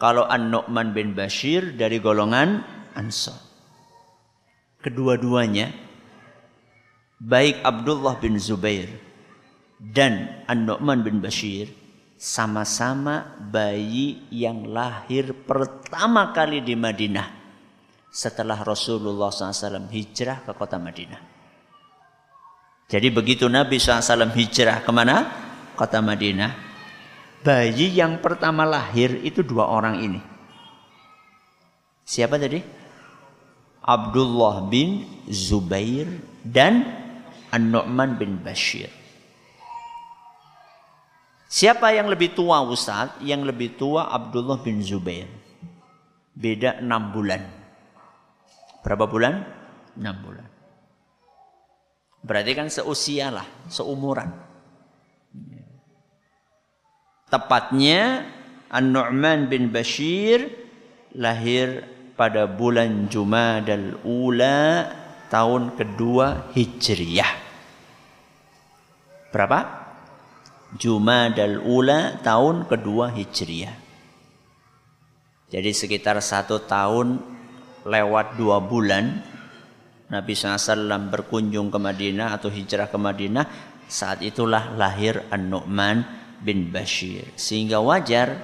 Kalau 0.01 0.25
An-Nu'man 0.25 0.89
bin 0.89 1.13
Bashir 1.13 1.77
dari 1.77 2.01
golongan 2.01 2.65
Ansar. 2.97 3.37
Kedua-duanya 4.81 5.82
baik 7.23 7.63
Abdullah 7.63 8.19
bin 8.19 8.35
Zubair 8.35 8.91
dan 9.79 10.43
An-Nu'man 10.43 11.07
bin 11.07 11.23
Bashir 11.23 11.71
sama-sama 12.19 13.39
bayi 13.39 14.27
yang 14.27 14.67
lahir 14.67 15.31
pertama 15.47 16.35
kali 16.35 16.59
di 16.59 16.75
Madinah 16.75 17.27
setelah 18.11 18.59
Rasulullah 18.59 19.31
SAW 19.31 19.87
hijrah 19.87 20.43
ke 20.43 20.51
kota 20.51 20.75
Madinah. 20.75 21.21
Jadi 22.91 23.07
begitu 23.09 23.47
Nabi 23.47 23.79
SAW 23.79 24.35
hijrah 24.35 24.83
ke 24.83 24.91
mana? 24.91 25.15
Kota 25.73 26.03
Madinah. 26.03 26.75
Bayi 27.43 27.91
yang 27.91 28.19
pertama 28.23 28.63
lahir 28.63 29.19
itu 29.23 29.43
dua 29.43 29.67
orang 29.67 29.99
ini. 29.99 30.21
Siapa 32.03 32.35
tadi? 32.39 32.59
Abdullah 33.83 34.63
bin 34.71 35.03
Zubair 35.27 36.07
dan 36.45 37.02
An-Nu'man 37.53 38.17
bin 38.17 38.41
Bashir. 38.41 38.89
Siapa 41.45 41.93
yang 41.93 42.09
lebih 42.09 42.33
tua 42.33 42.65
Ustaz? 42.65 43.13
Yang 43.21 43.53
lebih 43.53 43.77
tua 43.77 44.09
Abdullah 44.09 44.57
bin 44.57 44.81
Zubair. 44.81 45.29
Beda 46.33 46.81
enam 46.81 47.13
bulan. 47.13 47.45
Berapa 48.81 49.05
bulan? 49.05 49.45
Enam 49.93 50.17
bulan. 50.25 50.49
Berarti 52.25 52.51
kan 52.57 52.73
seusia 52.73 53.29
lah, 53.29 53.45
seumuran. 53.69 54.33
Tepatnya 57.29 58.25
An-Nu'man 58.73 59.45
bin 59.45 59.69
Bashir 59.69 60.49
lahir 61.13 61.85
pada 62.17 62.49
bulan 62.49 63.05
Jumadal 63.13 64.01
Ula 64.01 64.89
tahun 65.29 65.77
kedua 65.77 66.49
Hijriyah. 66.57 67.42
Berapa? 69.33 69.81
Jumadal 70.77 71.57
Ula 71.65 72.21
tahun 72.21 72.69
kedua 72.69 73.09
Hijriyah. 73.09 73.81
Jadi 75.49 75.69
sekitar 75.73 76.17
satu 76.21 76.61
tahun 76.65 77.17
lewat 77.85 78.37
dua 78.37 78.57
bulan 78.61 79.21
Nabi 80.09 80.37
SAW 80.37 81.09
berkunjung 81.09 81.73
ke 81.73 81.77
Madinah 81.81 82.37
atau 82.37 82.53
hijrah 82.53 82.85
ke 82.85 82.97
Madinah, 83.01 83.45
saat 83.89 84.21
itulah 84.21 84.77
lahir 84.77 85.25
An-Nu'man 85.33 86.05
bin 86.41 86.69
Bashir. 86.69 87.33
Sehingga 87.33 87.81
wajar 87.81 88.37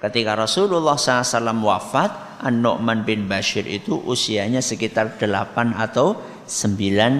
ketika 0.00 0.36
Rasulullah 0.36 1.00
SAW 1.00 1.60
wafat, 1.64 2.44
An-Nu'man 2.44 3.08
bin 3.08 3.24
Bashir 3.24 3.64
itu 3.64 3.96
usianya 3.96 4.60
sekitar 4.60 5.16
8 5.16 5.72
atau 5.76 6.20
sembilan 6.44 7.12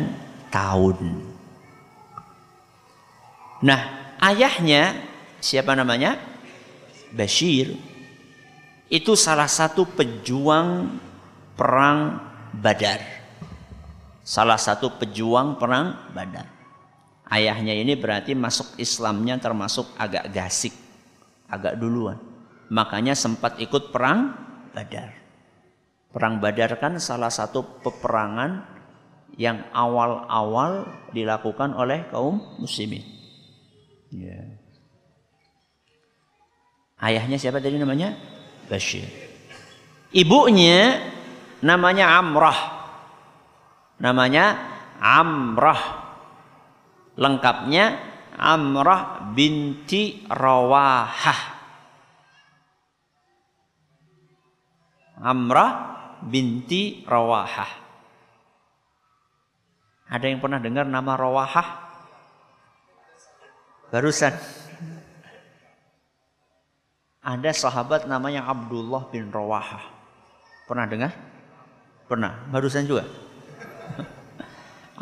tahun. 0.53 1.30
Nah, 3.61 4.17
ayahnya 4.25 4.97
siapa 5.37 5.77
namanya? 5.77 6.17
Bashir. 7.13 7.77
Itu 8.91 9.15
salah 9.15 9.47
satu 9.47 9.85
pejuang 9.87 10.99
perang 11.55 12.19
Badar. 12.57 13.05
Salah 14.25 14.59
satu 14.59 14.97
pejuang 14.97 15.61
perang 15.61 16.11
Badar. 16.17 16.49
Ayahnya 17.31 17.77
ini 17.77 17.95
berarti 17.95 18.35
masuk 18.35 18.75
Islamnya 18.81 19.39
termasuk 19.39 19.87
agak 19.95 20.35
gasik, 20.35 20.75
agak 21.47 21.79
duluan. 21.79 22.19
Makanya 22.73 23.15
sempat 23.15 23.61
ikut 23.63 23.95
perang 23.95 24.35
Badar. 24.75 25.15
Perang 26.11 26.43
Badar 26.43 26.75
kan 26.83 26.99
salah 26.99 27.31
satu 27.31 27.63
peperangan 27.87 28.67
yang 29.39 29.63
awal-awal 29.71 30.91
dilakukan 31.15 31.71
oleh 31.79 32.11
kaum 32.11 32.43
muslimin. 32.59 33.20
Ya. 34.11 34.43
Ayahnya 37.01 37.39
siapa 37.39 37.63
tadi 37.63 37.79
namanya? 37.79 38.19
Bashir. 38.67 39.07
Ibunya 40.11 40.99
namanya 41.63 42.19
Amrah. 42.19 42.61
Namanya 44.03 44.45
Amrah. 44.99 45.83
Lengkapnya 47.15 47.99
Amrah 48.37 49.33
binti 49.33 50.27
Rawahah. 50.27 51.41
Amrah 55.21 55.73
binti 56.25 57.05
Rawahah. 57.05 57.73
Ada 60.11 60.27
yang 60.27 60.43
pernah 60.43 60.59
dengar 60.59 60.89
nama 60.89 61.15
Rawahah? 61.15 61.90
Barusan. 63.91 64.31
Ada 67.21 67.51
sahabat 67.53 68.07
namanya 68.07 68.47
Abdullah 68.47 69.11
bin 69.11 69.29
Rawahah. 69.29 69.83
Pernah 70.71 70.87
dengar? 70.87 71.13
Pernah. 72.07 72.33
Barusan 72.55 72.87
juga. 72.87 73.05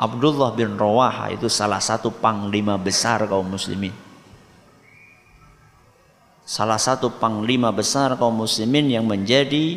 Abdullah 0.08 0.56
bin 0.56 0.74
Rawahah 0.74 1.36
itu 1.36 1.52
salah 1.52 1.78
satu 1.84 2.08
panglima 2.10 2.80
besar 2.80 3.28
kaum 3.28 3.46
muslimin. 3.46 3.92
Salah 6.48 6.80
satu 6.80 7.12
panglima 7.12 7.68
besar 7.68 8.16
kaum 8.16 8.40
muslimin 8.40 8.88
yang 8.88 9.04
menjadi 9.04 9.76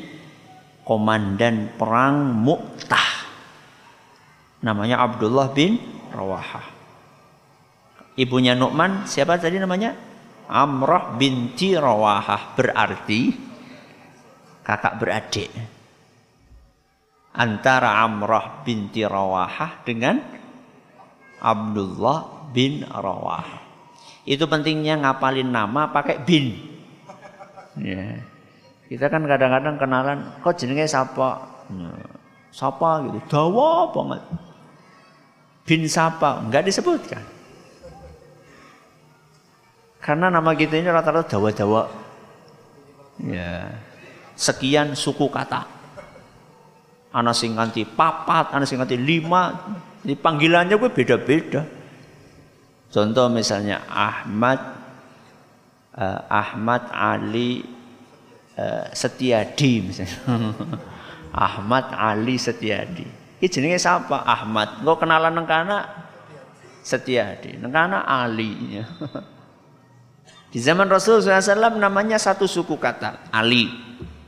komandan 0.88 1.76
perang 1.76 2.32
Mu'tah. 2.32 3.28
Namanya 4.64 5.04
Abdullah 5.04 5.52
bin 5.52 5.78
Rawahah. 6.16 6.81
Ibunya 8.20 8.58
Nu'man 8.58 9.08
siapa 9.08 9.40
tadi 9.40 9.56
namanya? 9.56 9.96
Amrah 10.52 11.16
binti 11.16 11.72
Rawahah 11.80 12.60
berarti 12.60 13.32
kakak 14.68 15.00
beradik. 15.00 15.52
Antara 17.32 18.04
Amrah 18.04 18.60
binti 18.68 19.08
Rawahah 19.08 19.88
dengan 19.88 20.20
Abdullah 21.40 22.52
bin 22.52 22.84
Rawahah. 22.84 23.64
Itu 24.28 24.46
pentingnya 24.46 25.00
ngapalin 25.00 25.48
nama 25.48 25.88
pakai 25.90 26.20
bin. 26.22 26.54
Ya. 27.80 28.20
Kita 28.92 29.08
kan 29.08 29.24
kadang-kadang 29.24 29.80
kenalan, 29.80 30.20
kok 30.44 30.60
jenenge 30.60 30.84
siapa? 30.84 31.48
Nah, 31.72 31.96
siapa 32.52 33.08
gitu, 33.08 33.20
dawa 33.32 33.88
banget. 33.96 34.22
Bin 35.64 35.88
siapa? 35.88 36.44
Enggak 36.44 36.68
disebutkan. 36.68 37.24
Karena 40.02 40.34
nama 40.34 40.58
kita 40.58 40.82
ini 40.82 40.90
rata-rata 40.90 41.38
dawa-dawa. 41.38 41.86
Ya. 43.22 43.70
Sekian 44.34 44.98
suku 44.98 45.30
kata. 45.30 45.70
Ana 47.14 47.38
sing 47.38 47.54
nganti 47.54 47.86
papat, 47.86 48.58
ana 48.58 48.66
sing 48.66 48.82
nganti 48.82 48.98
lima. 48.98 49.54
Jadi 50.02 50.18
panggilannya 50.18 50.74
gue 50.74 50.90
beda-beda. 50.90 51.62
Contoh 52.90 53.30
misalnya 53.30 53.86
Ahmad, 53.86 54.60
uh, 55.94 56.20
Ahmad 56.28 56.90
Ali 56.90 57.62
uh, 58.58 58.90
Setiadi 58.90 59.86
misalnya. 59.86 60.18
Ahmad 61.46 61.94
Ali 61.94 62.42
Setiadi. 62.42 63.06
Ini 63.38 63.48
jenenge 63.48 63.78
siapa? 63.78 64.26
Ahmad. 64.26 64.82
Engko 64.82 64.98
kenalan 64.98 65.30
nang 65.30 65.46
kana 65.46 65.78
Setiadi. 66.82 67.62
Nang 67.62 67.70
kana 67.70 68.02
Ali. 68.02 68.82
Di 70.52 70.60
zaman 70.60 70.92
Rasul 70.92 71.24
SAW 71.24 71.80
namanya 71.80 72.20
satu 72.20 72.44
suku 72.44 72.76
kata 72.76 73.32
Ali. 73.32 73.72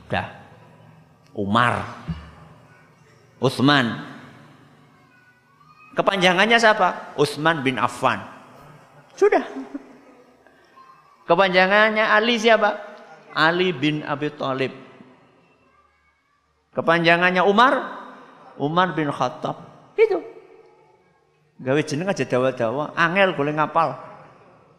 Udah. 0.08 0.32
Umar. 1.36 1.84
Uthman. 3.36 4.00
Kepanjangannya 5.92 6.56
siapa? 6.56 7.12
Uthman 7.20 7.60
bin 7.60 7.76
Affan. 7.76 8.24
Sudah. 9.14 9.44
Kepanjangannya 11.28 12.08
Ali 12.08 12.40
siapa? 12.40 12.72
Ali 13.36 13.76
bin 13.76 14.00
Abi 14.00 14.32
Thalib. 14.32 14.72
Kepanjangannya 16.74 17.44
Umar, 17.44 17.74
Umar 18.58 18.96
bin 18.96 19.12
Khattab. 19.12 19.60
Itu. 19.94 20.18
Gawe 21.62 21.80
jeneng 21.86 22.10
aja 22.10 22.26
dawa-dawa, 22.26 22.90
angel 22.98 23.38
boleh 23.38 23.54
ngapal. 23.54 23.94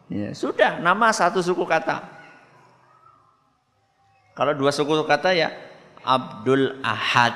Ya, 0.06 0.30
sudah 0.34 0.78
nama 0.78 1.10
satu 1.10 1.42
suku 1.42 1.66
kata. 1.66 2.02
Kalau 4.36 4.52
dua 4.54 4.70
suku 4.70 4.92
kata 5.02 5.34
ya 5.34 5.50
Abdul 6.04 6.78
Ahad. 6.84 7.34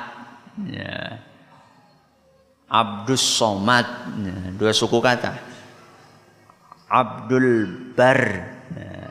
Ya. 0.69 1.25
Abdus 2.71 3.23
Somad. 3.23 3.87
Ya, 4.23 4.37
dua 4.55 4.71
suku 4.71 5.03
kata. 5.03 5.35
Abdul 6.87 7.91
Bar. 7.99 8.23
Ya. 8.75 9.11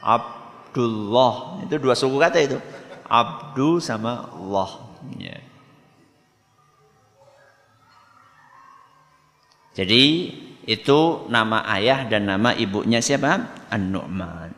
Ab 0.00 0.40
Abdullah. 0.70 1.66
Itu 1.66 1.82
dua 1.82 1.98
suku 1.98 2.14
kata 2.14 2.38
itu. 2.38 2.58
Abdu 3.10 3.82
sama 3.82 4.30
Allah. 4.30 4.70
Ya. 5.18 5.42
Jadi 9.74 10.30
itu 10.70 11.26
nama 11.26 11.66
ayah 11.74 12.06
dan 12.06 12.30
nama 12.30 12.54
ibunya 12.54 13.02
siapa? 13.02 13.66
An-Nu'man. 13.66 14.54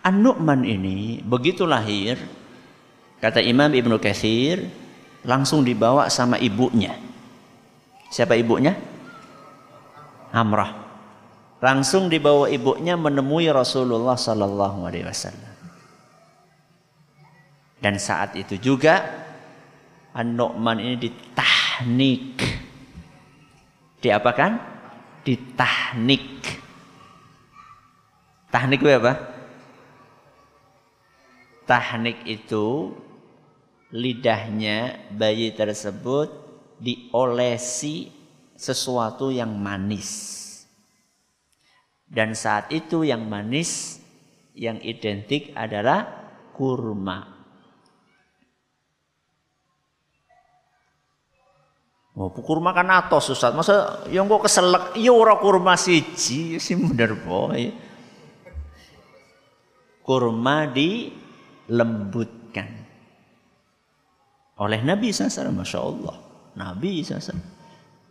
An-Nu'man 0.00 0.64
ini 0.64 1.20
begitu 1.20 1.68
lahir, 1.68 2.16
kata 3.20 3.44
Imam 3.44 3.68
Ibnu 3.68 4.00
Katsir, 4.00 4.64
langsung 5.28 5.60
dibawa 5.60 6.08
sama 6.08 6.40
ibunya. 6.40 6.96
Siapa 8.08 8.32
ibunya? 8.32 8.72
Amrah 10.32 10.82
langsung 11.62 12.10
dibawa 12.10 12.50
ibunya 12.50 12.98
menemui 12.98 13.46
Rasulullah 13.46 14.18
Sallallahu 14.18 14.82
Alaihi 14.82 15.06
Wasallam. 15.06 15.54
Dan 17.78 18.02
saat 18.02 18.34
itu 18.34 18.58
juga 18.58 19.06
An-Nu'man 20.10 20.82
ini 20.82 20.96
ditahnik. 20.98 22.42
Diapakan? 24.02 24.71
Ditahnik. 25.22 26.60
Tahnik 28.52 28.80
itu 28.82 28.90
apa? 28.90 29.14
Tahnik 31.64 32.26
itu 32.26 32.92
lidahnya 33.94 35.08
bayi 35.14 35.54
tersebut 35.54 36.28
diolesi 36.82 38.10
sesuatu 38.58 39.30
yang 39.30 39.54
manis. 39.54 40.40
Dan 42.12 42.36
saat 42.36 42.68
itu 42.74 43.06
yang 43.08 43.24
manis 43.24 44.02
yang 44.52 44.76
identik 44.84 45.54
adalah 45.56 46.04
kurma. 46.52 47.41
Oh, 52.12 52.28
kurma 52.28 52.76
kan 52.76 52.92
atos 52.92 53.32
Ustaz. 53.32 53.56
Masa 53.56 54.04
yang 54.12 54.28
kok 54.28 54.44
keselak 54.44 54.92
ya 55.00 55.16
ora 55.16 55.40
kurma 55.40 55.80
siji 55.80 56.60
sih 56.60 56.76
bener 56.76 57.16
boy. 57.16 57.72
Kurma 60.04 60.68
dilembutkan 60.68 62.68
oleh 64.60 64.80
Nabi 64.84 65.08
SAW. 65.08 65.56
Masya 65.56 65.78
Allah. 65.80 66.16
Nabi 66.52 67.00
SAW. 67.00 67.40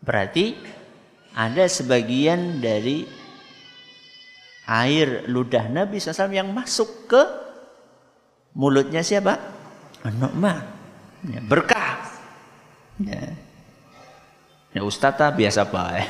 Berarti 0.01 0.57
ada 1.37 1.69
sebagian 1.69 2.57
dari 2.57 3.05
air 4.65 5.29
ludah 5.29 5.69
Nabi 5.69 6.01
SAW 6.01 6.33
yang 6.33 6.49
masuk 6.49 7.05
ke 7.05 7.21
mulutnya 8.57 9.05
siapa? 9.05 9.37
An-Nu'man. 10.01 10.65
Ya, 11.29 11.37
berkah. 11.45 12.01
Ya. 12.97 13.50
Ya 14.71 14.81
Ustaz 14.87 15.19
biasa 15.19 15.67
baik. 15.67 16.07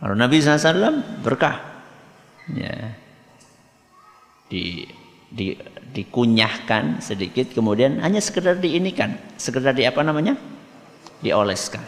Kalau 0.00 0.16
Nabi 0.16 0.40
SAW 0.40 1.22
berkah. 1.22 1.60
Ya. 2.50 2.96
Di, 4.50 4.82
di, 5.30 5.54
dikunyahkan 5.94 6.98
sedikit 6.98 7.54
kemudian 7.54 8.02
hanya 8.02 8.18
sekedar 8.18 8.58
diinikan. 8.58 9.14
Sekedar 9.38 9.76
di 9.76 9.86
apa 9.86 10.02
namanya? 10.02 10.34
Dioleskan. 11.22 11.84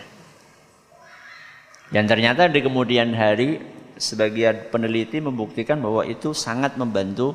Dan 1.91 2.07
ternyata 2.07 2.47
di 2.47 2.63
kemudian 2.63 3.11
hari 3.19 3.59
sebagian 3.99 4.71
peneliti 4.71 5.19
membuktikan 5.19 5.83
bahwa 5.83 6.07
itu 6.07 6.31
sangat 6.33 6.79
membantu 6.79 7.35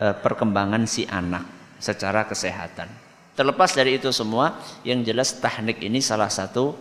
uh, 0.00 0.16
perkembangan 0.16 0.88
si 0.88 1.04
anak 1.04 1.44
secara 1.78 2.24
kesehatan. 2.24 3.05
Terlepas 3.36 3.76
dari 3.76 4.00
itu 4.00 4.08
semua, 4.16 4.56
yang 4.80 5.04
jelas 5.04 5.36
tahnik 5.36 5.84
ini 5.84 6.00
salah 6.00 6.32
satu 6.32 6.72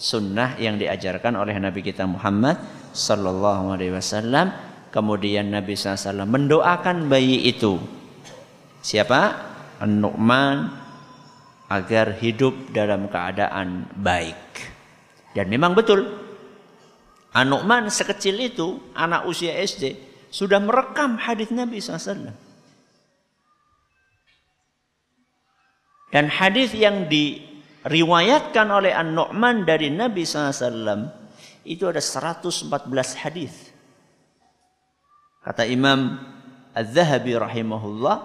sunnah 0.00 0.56
yang 0.56 0.80
diajarkan 0.80 1.36
oleh 1.36 1.52
Nabi 1.60 1.84
kita 1.84 2.08
Muhammad 2.08 2.56
Sallallahu 2.96 3.76
Alaihi 3.76 3.92
Wasallam. 3.92 4.48
Kemudian 4.90 5.54
Nabi 5.54 5.78
SAW 5.78 6.26
mendoakan 6.26 7.06
bayi 7.06 7.46
itu. 7.46 7.78
Siapa? 8.82 9.38
An-Nu'man 9.78 10.66
agar 11.70 12.18
hidup 12.18 12.74
dalam 12.74 13.06
keadaan 13.06 13.86
baik. 13.94 14.40
Dan 15.30 15.46
memang 15.46 15.78
betul. 15.78 16.10
An-Nu'man 17.30 17.86
sekecil 17.86 18.50
itu, 18.50 18.82
anak 18.98 19.30
usia 19.30 19.54
SD, 19.62 19.94
sudah 20.34 20.58
merekam 20.58 21.22
hadis 21.22 21.54
Nabi 21.54 21.78
SAW. 21.78 22.49
Dan 26.10 26.26
hadis 26.26 26.74
yang 26.74 27.06
diriwayatkan 27.06 28.66
oleh 28.66 28.90
An-Nu'man 28.90 29.62
dari 29.62 29.94
Nabi 29.94 30.26
SAW 30.26 31.14
itu 31.62 31.86
ada 31.86 32.02
114 32.02 32.66
hadis. 33.22 33.70
Kata 35.40 35.64
Imam 35.64 36.18
Az-Zahabi 36.74 37.38
rahimahullah, 37.38 38.16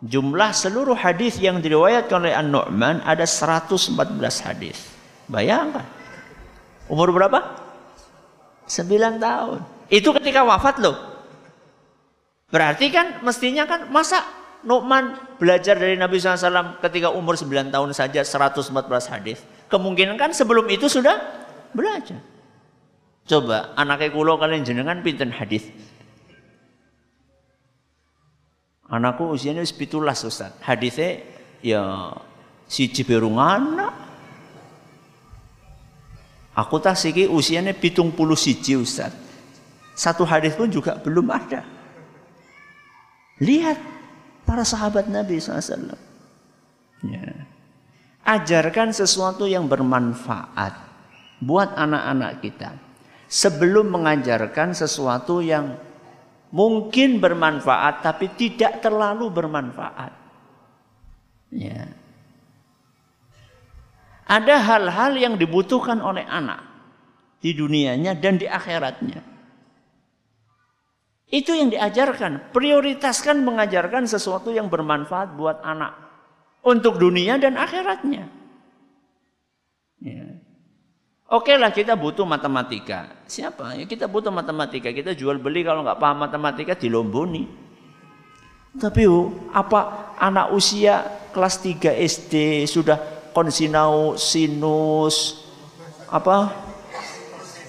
jumlah 0.00 0.50
seluruh 0.56 0.96
hadis 0.96 1.36
yang 1.36 1.60
diriwayatkan 1.60 2.24
oleh 2.24 2.34
An-Nu'man 2.34 3.04
ada 3.04 3.28
114 3.28 3.92
hadis. 4.40 4.88
Bayangkan. 5.28 5.84
Umur 6.88 7.12
berapa? 7.12 7.42
9 8.64 9.20
tahun. 9.20 9.60
Itu 9.92 10.10
ketika 10.16 10.42
wafat 10.42 10.82
loh. 10.82 10.96
Berarti 12.50 12.90
kan 12.94 13.22
mestinya 13.26 13.66
kan 13.66 13.90
masa 13.90 14.22
Nu'man 14.64 15.36
belajar 15.36 15.76
dari 15.76 15.98
Nabi 15.98 16.16
SAW 16.16 16.80
ketika 16.80 17.12
umur 17.12 17.36
9 17.36 17.68
tahun 17.68 17.90
saja 17.92 18.24
114 18.24 18.72
hadis. 19.12 19.44
Kemungkinan 19.68 20.16
kan 20.16 20.32
sebelum 20.32 20.70
itu 20.72 20.88
sudah 20.88 21.18
belajar. 21.76 22.22
Coba 23.26 23.74
anaknya 23.74 24.14
kulo 24.14 24.38
kalian 24.38 24.62
jenengan 24.62 25.02
pinten 25.02 25.34
hadis. 25.34 25.66
Anakku 28.86 29.34
usianya 29.34 29.66
sepitulas 29.66 30.22
Ustaz. 30.22 30.54
Hadisnya 30.62 31.26
ya 31.58 32.14
si 32.70 32.86
ciberung 32.86 33.34
anak. 33.42 33.90
Aku 36.54 36.78
tak 36.78 36.94
siki 36.94 37.26
usianya 37.26 37.74
pitung 37.74 38.14
puluh 38.14 38.38
siji 38.38 38.78
Ustaz. 38.78 39.10
Satu 39.98 40.22
hadis 40.22 40.54
pun 40.54 40.70
juga 40.70 40.94
belum 40.94 41.26
ada. 41.34 41.66
Lihat 43.42 43.95
para 44.46 44.62
sahabat 44.62 45.10
Nabi 45.10 45.42
SAW. 45.42 45.98
Ya. 47.04 47.44
Ajarkan 48.22 48.94
sesuatu 48.94 49.44
yang 49.44 49.66
bermanfaat 49.66 50.74
buat 51.42 51.74
anak-anak 51.74 52.32
kita. 52.40 52.70
Sebelum 53.26 53.90
mengajarkan 53.90 54.70
sesuatu 54.70 55.42
yang 55.42 55.74
mungkin 56.54 57.18
bermanfaat 57.18 58.06
tapi 58.06 58.30
tidak 58.38 58.78
terlalu 58.78 59.28
bermanfaat. 59.34 60.14
Ya. 61.50 61.90
Ada 64.26 64.58
hal-hal 64.58 65.12
yang 65.18 65.34
dibutuhkan 65.38 66.02
oleh 66.02 66.26
anak 66.26 66.62
di 67.38 67.54
dunianya 67.54 68.18
dan 68.18 68.38
di 68.38 68.46
akhiratnya. 68.50 69.35
Itu 71.26 71.54
yang 71.54 71.74
diajarkan. 71.74 72.54
Prioritaskan 72.54 73.42
mengajarkan 73.42 74.06
sesuatu 74.06 74.54
yang 74.54 74.70
bermanfaat 74.70 75.34
buat 75.34 75.58
anak. 75.66 75.94
Untuk 76.62 76.98
dunia 76.98 77.38
dan 77.38 77.58
akhiratnya. 77.58 78.30
Ya. 80.02 80.26
Oke 81.26 81.58
lah 81.58 81.74
kita 81.74 81.98
butuh 81.98 82.22
matematika. 82.22 83.10
Siapa? 83.26 83.74
Ya 83.74 83.84
kita 83.90 84.06
butuh 84.06 84.30
matematika. 84.30 84.94
Kita 84.94 85.18
jual 85.18 85.42
beli 85.42 85.66
kalau 85.66 85.82
nggak 85.82 85.98
paham 85.98 86.22
matematika 86.22 86.78
di 86.78 86.86
Lomboni. 86.86 87.44
Tapi 88.76 89.02
apa 89.50 90.14
anak 90.20 90.54
usia 90.54 91.02
kelas 91.34 91.58
3 91.58 91.96
SD 91.96 92.34
sudah 92.70 93.16
konsinau 93.34 94.14
sinus 94.16 95.44
apa 96.08 96.54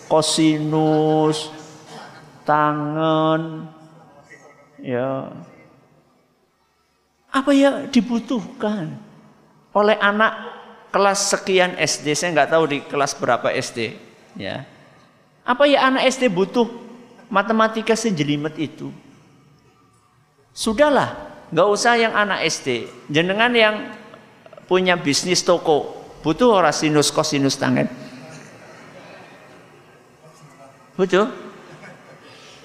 kosinus 0.07 1.56
tangan, 2.47 3.67
ya. 4.79 5.27
Apa 7.27 7.51
yang 7.51 7.91
dibutuhkan 7.91 8.95
oleh 9.75 9.99
anak 9.99 10.31
kelas 10.95 11.35
sekian 11.35 11.75
SD? 11.75 12.15
Saya 12.15 12.31
nggak 12.31 12.51
tahu 12.55 12.63
di 12.71 12.79
kelas 12.87 13.11
berapa 13.19 13.51
SD, 13.51 13.99
ya. 14.39 14.63
Apa 15.43 15.67
ya 15.67 15.91
anak 15.91 16.07
SD 16.07 16.31
butuh 16.31 16.71
matematika 17.27 17.99
sejelimet 17.99 18.55
itu? 18.55 18.95
Sudahlah, 20.55 21.13
nggak 21.51 21.67
usah 21.67 21.99
yang 21.99 22.15
anak 22.15 22.47
SD. 22.47 22.87
Jenengan 23.11 23.51
yang 23.51 23.75
punya 24.65 24.95
bisnis 24.95 25.43
toko, 25.43 25.93
butuh 26.23 26.63
orang 26.63 26.75
sinus 26.75 27.11
kosinus 27.11 27.59
tangan. 27.59 27.87
Butuh? 30.97 31.46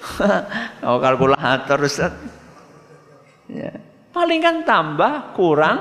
oh 0.87 0.97
kalkulator 0.99 1.79
Ustaz. 1.89 2.13
Ya. 3.47 3.71
Paling 4.13 4.39
kan 4.45 4.61
tambah, 4.61 5.33
kurang, 5.33 5.77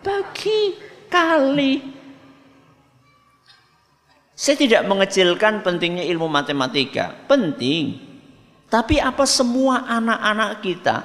bagi, 0.00 0.72
kali. 1.12 1.84
Saya 4.32 4.56
tidak 4.56 4.86
mengecilkan 4.88 5.60
pentingnya 5.60 6.06
ilmu 6.08 6.30
matematika. 6.30 7.12
Penting. 7.26 8.08
Tapi 8.68 9.00
apa 9.00 9.24
semua 9.24 9.84
anak-anak 9.88 10.52
kita 10.64 10.96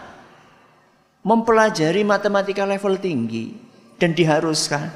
mempelajari 1.24 2.04
matematika 2.04 2.64
level 2.68 3.00
tinggi 3.00 3.56
dan 4.00 4.12
diharuskan? 4.16 4.88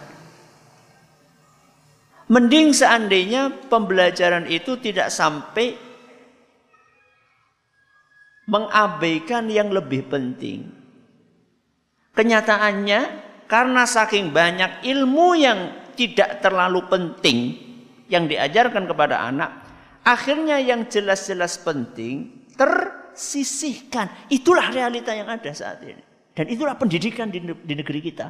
Mending 2.28 2.76
seandainya 2.76 3.72
pembelajaran 3.72 4.52
itu 4.52 4.76
tidak 4.84 5.08
sampai 5.08 5.87
mengabaikan 8.48 9.52
yang 9.52 9.70
lebih 9.70 10.08
penting. 10.08 10.72
Kenyataannya 12.16 13.00
karena 13.46 13.84
saking 13.86 14.34
banyak 14.34 14.88
ilmu 14.88 15.38
yang 15.38 15.60
tidak 15.94 16.42
terlalu 16.42 16.82
penting 16.90 17.54
yang 18.08 18.26
diajarkan 18.26 18.88
kepada 18.88 19.28
anak, 19.28 19.52
akhirnya 20.08 20.58
yang 20.58 20.88
jelas-jelas 20.88 21.60
penting 21.62 22.48
tersisihkan. 22.56 24.32
Itulah 24.32 24.72
realita 24.72 25.12
yang 25.12 25.28
ada 25.28 25.52
saat 25.52 25.84
ini. 25.84 26.04
Dan 26.32 26.48
itulah 26.54 26.78
pendidikan 26.78 27.28
di, 27.34 27.42
negeri 27.44 28.00
kita. 28.00 28.30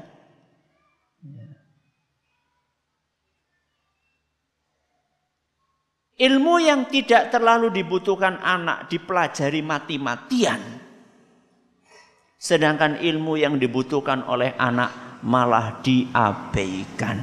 Ilmu 6.18 6.58
yang 6.58 6.90
tidak 6.90 7.30
terlalu 7.30 7.70
dibutuhkan 7.70 8.42
anak 8.42 8.90
dipelajari 8.90 9.62
mati-matian. 9.62 10.58
Sedangkan 12.42 12.98
ilmu 12.98 13.38
yang 13.38 13.62
dibutuhkan 13.62 14.26
oleh 14.26 14.58
anak 14.58 15.22
malah 15.22 15.78
diabaikan. 15.86 17.22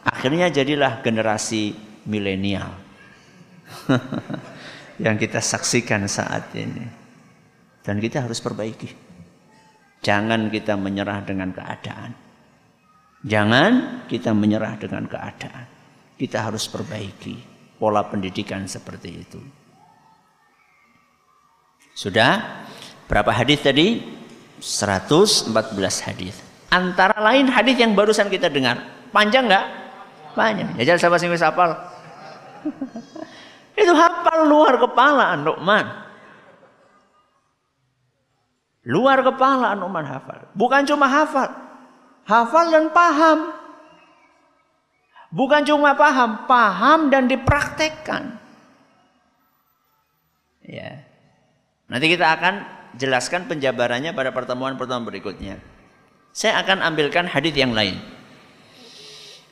Akhirnya 0.00 0.48
jadilah 0.48 1.04
generasi 1.04 1.76
milenial 2.08 2.72
yang 5.04 5.20
kita 5.20 5.44
saksikan 5.44 6.08
saat 6.08 6.48
ini. 6.56 6.88
Dan 7.84 8.00
kita 8.00 8.24
harus 8.24 8.40
perbaiki. 8.40 8.88
Jangan 10.00 10.48
kita 10.48 10.72
menyerah 10.80 11.20
dengan 11.20 11.52
keadaan. 11.52 12.16
Jangan 13.28 13.72
kita 14.08 14.32
menyerah 14.32 14.80
dengan 14.80 15.04
keadaan 15.04 15.73
kita 16.14 16.38
harus 16.50 16.70
perbaiki 16.70 17.38
pola 17.78 18.06
pendidikan 18.06 18.64
seperti 18.70 19.10
itu. 19.10 19.40
Sudah 21.94 22.64
berapa 23.06 23.30
hadis 23.30 23.62
tadi? 23.62 24.02
114 24.58 25.52
hadis. 26.10 26.34
Antara 26.72 27.14
lain 27.20 27.46
hadis 27.46 27.76
yang 27.78 27.94
barusan 27.94 28.26
kita 28.26 28.50
dengar. 28.50 28.82
Panjang 29.14 29.46
nggak? 29.46 29.66
Panjang. 30.34 30.74
Jajal 30.74 30.98
siapa 30.98 31.16
sih 31.20 31.30
hafal? 31.30 31.70
Itu 33.80 33.92
hafal 33.94 34.50
luar 34.50 34.74
kepala 34.78 35.38
Nu'man. 35.38 35.86
Luar 38.88 39.22
kepala 39.22 39.78
Nu'man 39.78 40.02
hafal. 40.02 40.50
Bukan 40.56 40.82
cuma 40.88 41.06
hafal. 41.06 41.50
Hafal 42.26 42.72
dan 42.72 42.90
paham. 42.90 43.63
Bukan 45.34 45.66
cuma 45.66 45.98
paham, 45.98 46.46
paham 46.46 47.10
dan 47.10 47.26
dipraktekkan. 47.26 48.38
Ya. 50.62 51.02
Nanti 51.90 52.06
kita 52.06 52.38
akan 52.38 52.54
jelaskan 52.94 53.50
penjabarannya 53.50 54.14
pada 54.14 54.30
pertemuan-pertemuan 54.30 55.02
berikutnya. 55.02 55.58
Saya 56.30 56.62
akan 56.62 56.86
ambilkan 56.86 57.26
hadis 57.26 57.50
yang 57.58 57.74
lain. 57.74 57.98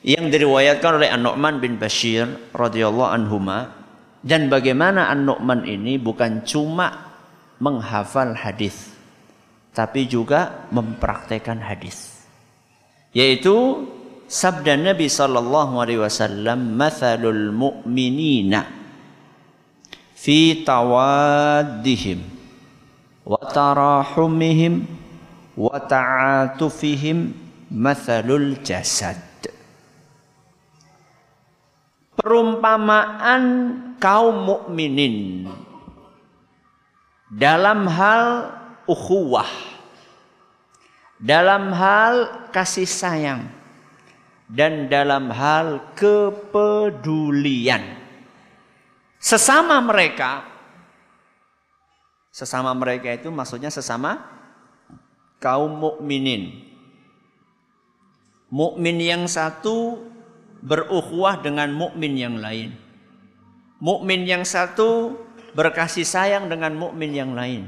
Yang 0.07 0.39
diriwayatkan 0.39 1.03
oleh 1.03 1.11
An-Nu'man 1.11 1.59
bin 1.59 1.75
Bashir 1.75 2.31
radhiyallahu 2.55 3.11
anhuma 3.11 3.71
dan 4.23 4.47
bagaimana 4.47 5.11
An-Nu'man 5.11 5.67
ini 5.67 5.99
bukan 5.99 6.47
cuma 6.47 7.11
menghafal 7.59 8.35
hadis 8.35 8.91
tapi 9.73 10.05
juga 10.05 10.69
mempraktekkan 10.69 11.59
hadis. 11.59 12.23
Yaitu 13.11 13.85
sabda 14.33 14.73
Nabi 14.73 15.05
sallallahu 15.05 15.77
alaihi 15.77 16.01
wasallam, 16.01 16.73
"Matsalul 16.73 17.53
mu'minina 17.53 18.65
fi 20.17 20.65
tawaddihim 20.65 22.17
wa 23.29 23.37
tarahumihim 23.45 24.89
wa 25.53 25.77
ta'atufihim 25.77 27.29
mathalul 27.69 28.57
jasad. 28.65 29.21
Perumpamaan 32.13 33.43
kaum 33.97 34.45
mukminin 34.45 35.49
dalam 37.33 37.89
hal 37.89 38.53
ukhuwah 38.85 39.49
dalam 41.17 41.73
hal 41.73 42.29
kasih 42.53 42.85
sayang 42.85 43.49
dan 44.49 44.91
dalam 44.91 45.31
hal 45.31 45.93
kepedulian 45.95 47.83
sesama 49.19 49.79
mereka 49.79 50.53
sesama 52.33 52.73
mereka 52.73 53.13
itu 53.13 53.29
maksudnya 53.29 53.69
sesama 53.69 54.33
kaum 55.43 55.75
mukminin. 55.75 56.71
Mukmin 58.47 58.97
yang 59.03 59.27
satu 59.27 59.99
berukhuwah 60.63 61.43
dengan 61.43 61.75
mukmin 61.75 62.15
yang 62.15 62.39
lain. 62.39 62.71
Mukmin 63.83 64.23
yang 64.23 64.47
satu 64.47 65.19
berkasih 65.51 66.07
sayang 66.07 66.47
dengan 66.47 66.71
mukmin 66.73 67.11
yang 67.11 67.35
lain. 67.35 67.67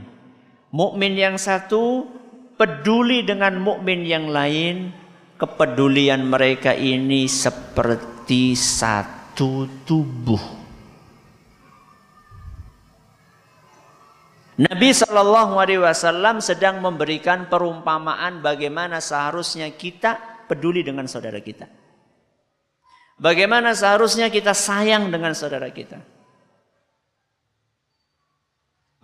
Mukmin 0.71 1.19
yang 1.19 1.35
satu 1.35 2.07
peduli 2.55 3.21
dengan 3.27 3.59
mukmin 3.59 4.07
yang 4.07 4.31
lain. 4.31 4.95
Kepedulian 5.35 6.23
mereka 6.23 6.71
ini 6.71 7.27
seperti 7.27 8.55
satu 8.55 9.67
tubuh. 9.83 10.65
Nabi 14.55 14.95
Shallallahu 14.95 15.59
Alaihi 15.59 15.83
Wasallam 15.83 16.39
sedang 16.39 16.79
memberikan 16.79 17.51
perumpamaan 17.51 18.39
bagaimana 18.39 19.03
seharusnya 19.03 19.67
kita 19.75 20.15
peduli 20.47 20.79
dengan 20.79 21.11
saudara 21.11 21.43
kita. 21.43 21.67
Bagaimana 23.19 23.75
seharusnya 23.75 24.31
kita 24.31 24.55
sayang 24.55 25.11
dengan 25.11 25.35
saudara 25.35 25.67
kita. 25.67 25.99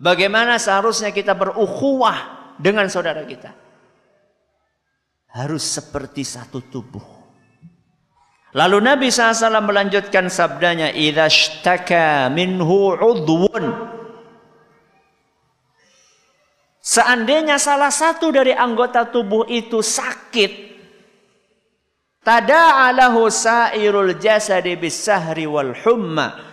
Bagaimana 0.00 0.56
seharusnya 0.56 1.12
kita 1.12 1.36
berukhuwah 1.36 2.16
dengan 2.56 2.88
saudara 2.88 3.20
kita. 3.28 3.61
Harus 5.32 5.64
seperti 5.64 6.28
satu 6.28 6.60
tubuh. 6.68 7.22
Lalu 8.52 8.84
Nabi 8.84 9.08
SAW 9.08 9.64
melanjutkan 9.64 10.28
sabdanya, 10.28 10.92
"Idza 10.92 11.24
ishtaka 11.24 12.28
minhu 12.28 12.92
udhun" 13.00 13.96
Seandainya 16.82 17.56
salah 17.56 17.94
satu 17.94 18.34
dari 18.34 18.52
anggota 18.52 19.08
tubuh 19.08 19.46
itu 19.46 19.80
sakit, 19.80 20.52
tada'alahu 22.26 23.30
sairul 23.30 24.18
jasadi 24.18 24.74
bisahri 24.76 25.46
wal 25.48 25.72
humma. 25.72 26.52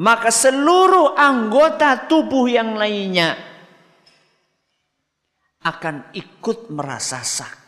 Maka 0.00 0.34
seluruh 0.34 1.14
anggota 1.14 2.10
tubuh 2.10 2.50
yang 2.50 2.74
lainnya 2.74 3.38
akan 5.62 6.10
ikut 6.16 6.74
merasa 6.74 7.22
sakit 7.22 7.63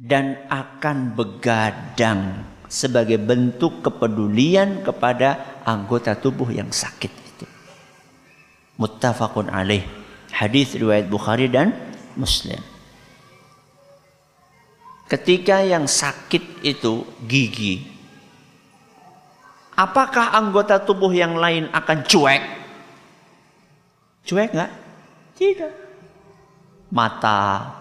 dan 0.00 0.40
akan 0.48 1.12
begadang 1.12 2.48
sebagai 2.72 3.20
bentuk 3.20 3.84
kepedulian 3.84 4.80
kepada 4.80 5.60
anggota 5.68 6.16
tubuh 6.16 6.48
yang 6.48 6.72
sakit 6.72 7.20
muttafaqun 8.80 9.52
alaih. 9.52 9.84
Hadis 10.32 10.72
riwayat 10.72 11.04
Bukhari 11.12 11.52
dan 11.52 11.76
Muslim. 12.16 12.56
Ketika 15.04 15.60
yang 15.60 15.84
sakit 15.84 16.64
itu 16.64 17.04
gigi, 17.28 17.84
apakah 19.76 20.32
anggota 20.32 20.80
tubuh 20.80 21.12
yang 21.12 21.36
lain 21.36 21.68
akan 21.76 21.98
cuek? 22.08 22.42
Cuek 24.24 24.50
nggak? 24.56 24.72
Tidak. 25.36 25.72
Mata 26.94 27.79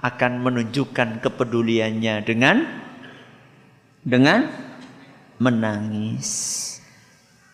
akan 0.00 0.32
menunjukkan 0.44 1.24
kepeduliannya 1.24 2.14
dengan 2.26 2.56
dengan 4.06 4.46
menangis, 5.42 6.28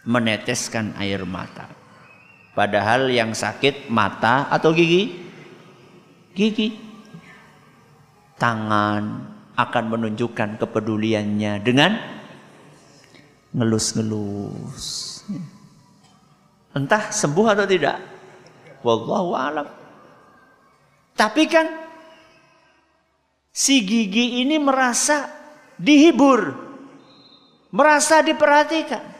meneteskan 0.04 0.92
air 0.98 1.22
mata. 1.24 1.70
Padahal 2.52 3.08
yang 3.08 3.32
sakit 3.32 3.88
mata 3.88 4.52
atau 4.52 4.76
gigi? 4.76 5.08
Gigi. 6.36 6.68
Tangan 8.36 9.02
akan 9.56 9.84
menunjukkan 9.88 10.60
kepeduliannya 10.60 11.62
dengan 11.64 11.96
ngelus-ngelus. 13.56 14.86
Entah 16.76 17.12
sembuh 17.12 17.46
atau 17.52 17.66
tidak. 17.68 17.96
Wallahu 18.82 19.32
alam. 19.36 19.68
Tapi 21.16 21.42
kan 21.46 21.81
si 23.52 23.84
gigi 23.84 24.42
ini 24.42 24.58
merasa 24.58 25.28
dihibur, 25.78 26.56
merasa 27.70 28.24
diperhatikan. 28.24 29.14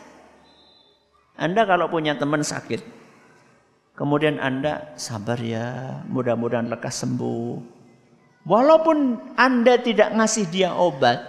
Anda 1.36 1.62
kalau 1.68 1.88
punya 1.88 2.16
teman 2.16 2.44
sakit, 2.44 3.02
Kemudian 3.92 4.40
Anda 4.40 4.96
sabar 4.96 5.36
ya, 5.36 6.00
mudah-mudahan 6.08 6.72
lekas 6.72 7.04
sembuh. 7.04 7.60
Walaupun 8.48 9.20
Anda 9.36 9.76
tidak 9.78 10.16
ngasih 10.16 10.48
dia 10.48 10.72
obat, 10.72 11.20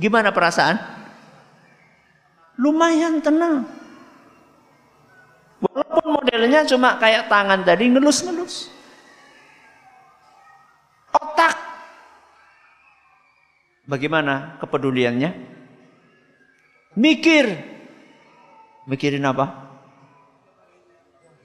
gimana 0.00 0.32
perasaan? 0.32 0.80
Lumayan 2.56 3.20
tenang. 3.20 3.68
Walaupun 5.60 6.04
modelnya 6.08 6.64
cuma 6.64 6.96
kayak 6.96 7.28
tangan 7.28 7.62
tadi 7.68 7.92
ngelus-ngelus. 7.92 8.72
Bagaimana 13.90 14.62
kepeduliannya? 14.62 15.34
Mikir. 16.94 17.46
Mikirin 18.86 19.26
apa? 19.26 19.70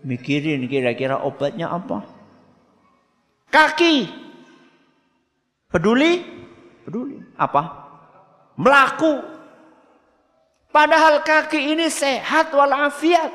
mikirin 0.05 0.69
kira-kira 0.69 1.19
obatnya 1.25 1.73
apa. 1.73 2.05
Kaki. 3.49 4.05
Peduli? 5.73 6.21
Peduli. 6.85 7.17
Apa? 7.35 7.89
Melaku. 8.55 9.25
Padahal 10.69 11.25
kaki 11.25 11.73
ini 11.73 11.89
sehat 11.89 12.53
walafiat. 12.53 13.33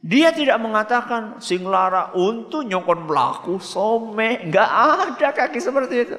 Dia 0.00 0.32
tidak 0.32 0.56
mengatakan 0.64 1.36
sing 1.44 1.60
lara 1.68 2.08
untuk 2.16 2.64
nyongkon 2.64 3.04
melaku 3.04 3.60
some, 3.60 4.16
enggak 4.16 4.64
ada 4.68 5.28
kaki 5.36 5.60
seperti 5.60 5.94
itu. 6.08 6.16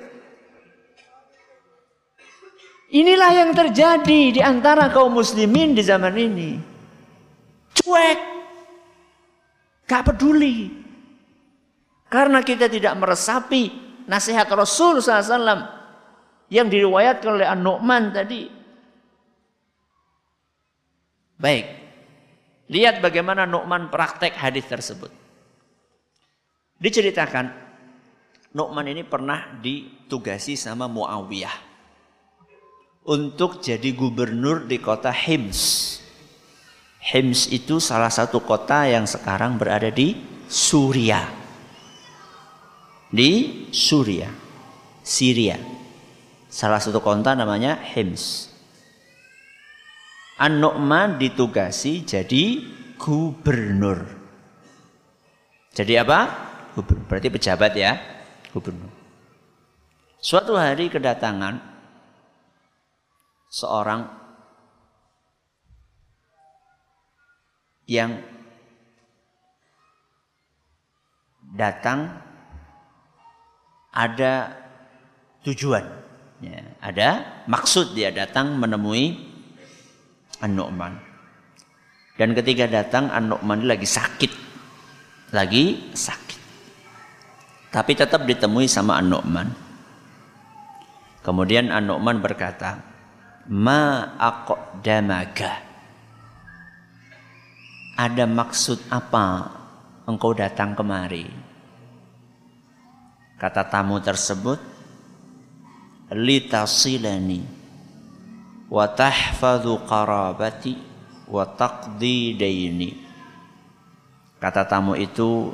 Inilah 2.91 3.31
yang 3.33 3.51
terjadi 3.55 4.21
di 4.35 4.41
antara 4.43 4.91
kaum 4.93 5.17
muslimin 5.17 5.73
di 5.73 5.81
zaman 5.81 6.13
ini. 6.13 6.59
Cuek. 7.73 8.19
Gak 9.87 10.03
peduli. 10.11 10.67
Karena 12.11 12.43
kita 12.43 12.67
tidak 12.67 12.91
meresapi 12.99 13.71
nasihat 14.11 14.43
Rasul 14.51 14.99
SAW 14.99 15.39
yang 16.51 16.67
diriwayatkan 16.67 17.31
oleh 17.31 17.47
An-Nu'man 17.47 18.11
tadi. 18.11 18.51
Baik. 21.39 21.80
Lihat 22.71 23.03
bagaimana 23.03 23.43
Nu'man 23.43 23.91
praktek 23.91 24.31
hadis 24.39 24.63
tersebut. 24.63 25.11
Diceritakan, 26.79 27.51
Nu'man 28.55 28.87
ini 28.87 29.03
pernah 29.03 29.59
ditugasi 29.59 30.55
sama 30.55 30.87
Muawiyah. 30.87 31.69
Untuk 33.11 33.59
jadi 33.59 33.91
gubernur 33.91 34.71
di 34.71 34.79
kota 34.79 35.11
Hims. 35.11 35.99
Hims 37.01 37.51
itu 37.51 37.81
salah 37.81 38.13
satu 38.13 38.39
kota 38.39 38.87
yang 38.87 39.03
sekarang 39.03 39.59
berada 39.59 39.91
di 39.91 40.15
Suria. 40.47 41.27
Di 43.11 43.67
Suria. 43.73 44.31
Syria. 45.03 45.59
Salah 46.47 46.79
satu 46.79 47.03
kota 47.03 47.35
namanya 47.35 47.75
Hims. 47.83 48.50
An-Nu'man 50.41 51.21
ditugasi 51.21 52.01
jadi 52.01 52.65
gubernur. 52.97 54.01
Jadi 55.69 55.93
apa? 56.01 56.19
Gubernur. 56.73 57.05
Berarti 57.05 57.29
pejabat 57.29 57.77
ya, 57.77 58.01
gubernur. 58.49 58.89
Suatu 60.17 60.57
hari 60.57 60.89
kedatangan 60.89 61.61
seorang 63.53 64.09
yang 67.85 68.17
datang 71.53 72.17
ada 73.93 74.57
tujuan. 75.45 75.85
Ya, 76.41 76.73
ada 76.81 77.09
maksud 77.45 77.93
dia 77.93 78.09
datang 78.09 78.57
menemui 78.57 79.30
An-Nu'man. 80.41 80.93
Dan 82.17 82.33
ketika 82.35 82.67
datang 82.67 83.07
An-Nu'man 83.13 83.65
lagi 83.65 83.87
sakit. 83.87 84.31
Lagi 85.31 85.95
sakit. 85.95 86.41
Tapi 87.71 87.91
tetap 87.95 88.27
ditemui 88.27 88.67
sama 88.67 88.99
An-Nu'man. 88.99 89.47
Kemudian 91.21 91.69
An-Nu'man 91.71 92.19
berkata, 92.19 92.81
"Ma 93.47 94.17
aqdamaka?" 94.17 95.71
ada 98.01 98.25
maksud 98.25 98.89
apa 98.89 99.53
engkau 100.09 100.33
datang 100.33 100.73
kemari? 100.73 101.29
Kata 103.37 103.65
tamu 103.69 104.01
tersebut, 104.01 104.57
litasilani 106.13 107.60
wa 108.71 108.87
tahfadhu 108.87 109.83
qarabati 109.83 110.73
wa 111.27 111.43
taqdi 111.43 112.39
daini. 112.39 112.91
Kata 114.39 114.65
tamu 114.65 114.95
itu, 114.95 115.53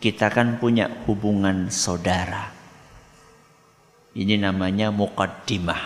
kita 0.00 0.32
kan 0.32 0.56
punya 0.56 0.88
hubungan 1.06 1.68
saudara. 1.68 2.50
Ini 4.16 4.40
namanya 4.40 4.88
muqaddimah. 4.88 5.82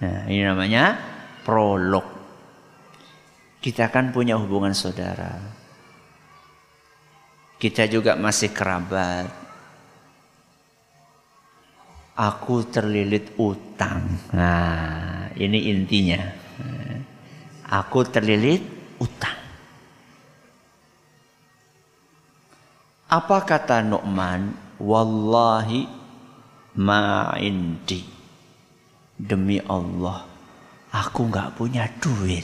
Nah, 0.00 0.20
ini 0.30 0.42
namanya 0.46 0.96
prolog. 1.42 2.06
Kita 3.58 3.90
kan 3.90 4.14
punya 4.14 4.38
hubungan 4.38 4.72
saudara. 4.72 5.34
Kita 7.58 7.84
juga 7.90 8.14
masih 8.14 8.54
kerabat. 8.54 9.28
Aku 12.14 12.62
terlilit 12.70 13.34
utang. 13.36 14.06
Nah, 14.30 15.13
ini 15.38 15.58
intinya. 15.70 16.20
Aku 17.70 18.06
terlilit 18.06 18.62
utang. 19.00 19.38
Apa 23.10 23.38
kata 23.46 23.82
Nu'man? 23.82 24.54
Wallahi 24.82 25.86
ma'indi. 26.78 28.02
Demi 29.14 29.62
Allah, 29.62 30.26
aku 30.90 31.30
nggak 31.30 31.54
punya 31.54 31.86
duit 32.02 32.42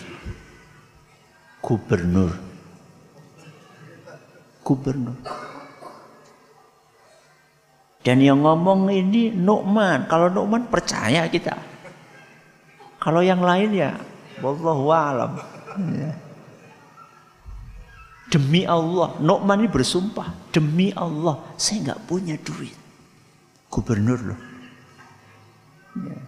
gubernur. 1.60 2.32
Gubernur. 4.62 5.18
Dan 8.00 8.24
yang 8.24 8.40
ngomong 8.40 8.88
ini 8.88 9.28
Nu'man. 9.34 10.08
Kalau 10.08 10.32
Nu'man 10.32 10.70
percaya 10.72 11.28
kita. 11.28 11.69
Kalau 13.00 13.24
yang 13.24 13.40
lain 13.40 13.72
ya 13.72 13.96
wallahu 14.44 14.92
alam. 14.92 15.40
Ya. 15.96 16.12
Demi 18.30 18.62
Allah, 18.62 19.18
Nu'man 19.18 19.66
ini 19.66 19.66
bersumpah, 19.66 20.54
demi 20.54 20.94
Allah, 20.94 21.42
saya 21.58 21.90
nggak 21.90 22.02
punya 22.06 22.38
duit. 22.38 22.76
Gubernur 23.66 24.20
loh. 24.22 24.40
Ya. 25.98 26.20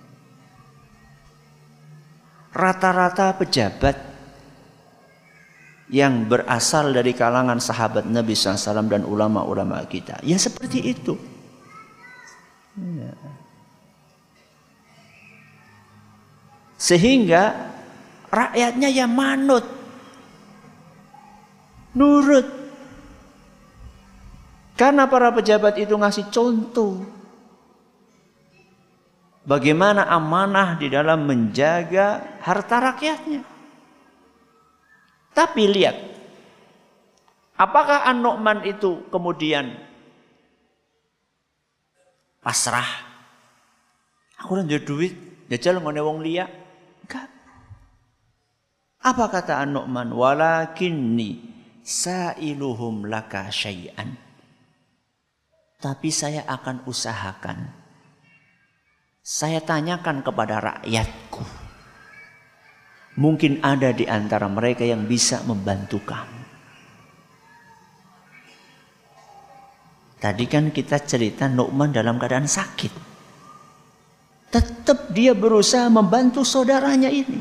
Rata-rata 2.53 3.33
pejabat 3.39 3.97
yang 5.93 6.27
berasal 6.27 6.91
dari 6.91 7.15
kalangan 7.15 7.61
sahabat 7.63 8.09
Nabi 8.09 8.35
SAW 8.35 8.89
dan 8.89 9.07
ulama-ulama 9.07 9.79
kita. 9.87 10.19
Ya 10.27 10.41
seperti 10.41 10.83
itu. 10.83 11.15
Ya. 12.77 13.13
Sehingga 16.83 17.71
rakyatnya 18.27 18.91
ya 18.91 19.07
manut. 19.07 19.63
Nurut. 21.95 22.49
Karena 24.75 25.07
para 25.07 25.31
pejabat 25.31 25.79
itu 25.79 25.95
ngasih 25.95 26.27
contoh. 26.35 27.07
Bagaimana 29.47 30.11
amanah 30.11 30.75
di 30.75 30.91
dalam 30.91 31.23
menjaga 31.23 32.39
harta 32.43 32.77
rakyatnya. 32.91 33.47
Tapi 35.33 35.63
lihat, 35.71 35.97
apakah 37.55 38.11
An-Nu'man 38.11 38.67
itu 38.67 39.07
kemudian 39.07 39.71
pasrah? 42.43 42.87
Aku 44.43 44.59
udah 44.59 44.83
duit, 44.83 45.47
jajal 45.47 45.79
ngone 45.79 46.03
wong 46.03 46.23
liya. 46.23 46.62
Enggak. 47.05 47.29
Apa 49.03 49.25
kata 49.31 49.59
An-Nu'man? 49.63 50.15
Walakinni 50.15 51.43
sa'iluhum 51.83 53.11
laka 53.11 53.51
syai'an. 53.51 54.15
Tapi 55.83 56.09
saya 56.15 56.47
akan 56.47 56.87
usahakan. 56.87 57.75
Saya 59.23 59.63
tanyakan 59.63 60.23
kepada 60.23 60.59
rakyatku 60.63 61.63
Mungkin 63.13 63.61
ada 63.61 63.93
di 63.93 64.09
antara 64.09 64.49
mereka 64.49 64.89
yang 64.89 65.05
bisa 65.05 65.45
membantu 65.45 66.01
kamu. 66.01 66.41
Tadi 70.17 70.45
kan 70.49 70.71
kita 70.73 71.03
cerita 71.03 71.51
Nu'man 71.51 71.93
dalam 71.93 72.17
keadaan 72.17 72.49
sakit. 72.49 73.12
Tetap 74.53 75.09
dia 75.17 75.33
berusaha 75.33 75.89
membantu 75.89 76.45
saudaranya 76.45 77.09
ini. 77.09 77.41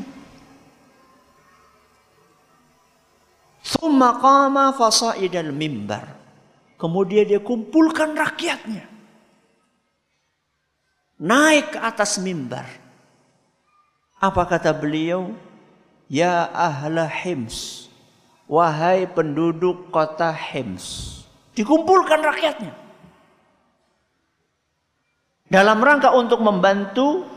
Thumma 3.60 4.16
qama 4.16 4.72
fasa'idal 4.72 5.52
mimbar. 5.52 6.08
Kemudian 6.80 7.28
dia 7.28 7.38
kumpulkan 7.38 8.16
rakyatnya. 8.16 8.88
Naik 11.22 11.76
ke 11.76 11.78
atas 11.78 12.18
mimbar. 12.18 12.66
Apa 14.18 14.42
kata 14.48 14.74
beliau? 14.74 15.36
Ya 16.10 16.48
ahla 16.50 17.06
Hims. 17.06 17.86
Wahai 18.50 19.06
penduduk 19.06 19.92
kota 19.94 20.34
Hims. 20.34 21.22
Dikumpulkan 21.54 22.24
rakyatnya. 22.24 22.81
Dalam 25.52 25.84
rangka 25.84 26.16
untuk 26.16 26.40
membantu 26.40 27.28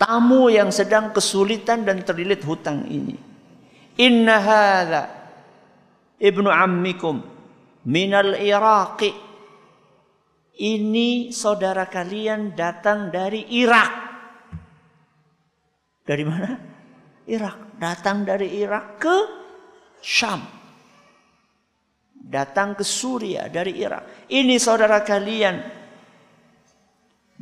tamu 0.00 0.48
yang 0.48 0.72
sedang 0.72 1.12
kesulitan 1.12 1.84
dan 1.84 2.00
terlilit 2.00 2.40
hutang 2.40 2.88
ini. 2.88 3.12
Inna 4.00 4.40
hadha 4.40 5.02
ibnu 6.16 6.48
ammikum 6.48 7.20
minal 7.84 8.32
Iraqi. 8.40 9.12
Ini 10.56 11.28
saudara 11.36 11.84
kalian 11.84 12.56
datang 12.56 13.12
dari 13.12 13.44
Irak. 13.60 13.92
Dari 16.08 16.24
mana? 16.24 16.50
Irak. 17.28 17.76
Datang 17.76 18.24
dari 18.24 18.56
Irak 18.56 18.86
ke 18.96 19.16
Syam. 20.00 20.62
datang 22.22 22.72
ke 22.78 22.86
Suria 22.86 23.50
dari 23.50 23.76
Irak. 23.82 24.30
Ini 24.30 24.56
saudara 24.56 25.02
kalian 25.02 25.81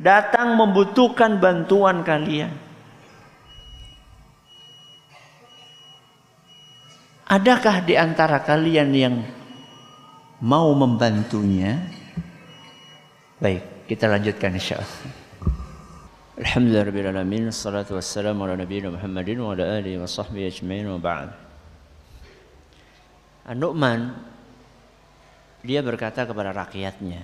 datang 0.01 0.57
membutuhkan 0.57 1.37
bantuan 1.37 2.01
kalian. 2.01 2.49
Adakah 7.31 7.85
di 7.87 7.95
antara 7.95 8.43
kalian 8.43 8.89
yang 8.91 9.15
mau 10.43 10.73
membantunya? 10.75 11.79
Baik, 13.39 13.87
kita 13.87 14.11
lanjutkan 14.11 14.51
insyaallah. 14.51 15.23
Alhamdulillahirrahmanirrahim. 16.41 17.53
Assalatu 17.53 17.95
wassalamu 17.95 18.43
ala 18.43 18.59
nabiyina 18.59 18.91
Muhammadin 18.91 19.37
wa 19.39 19.55
ala 19.55 19.79
alihi 19.79 19.95
wa 19.95 20.09
sahbihi 20.09 20.49
ajma'in 20.49 20.91
wa 20.91 20.99
ba'd. 20.99 21.29
An-Nu'man 23.47 24.11
dia 25.63 25.79
berkata 25.85 26.27
kepada 26.27 26.51
rakyatnya, 26.51 27.21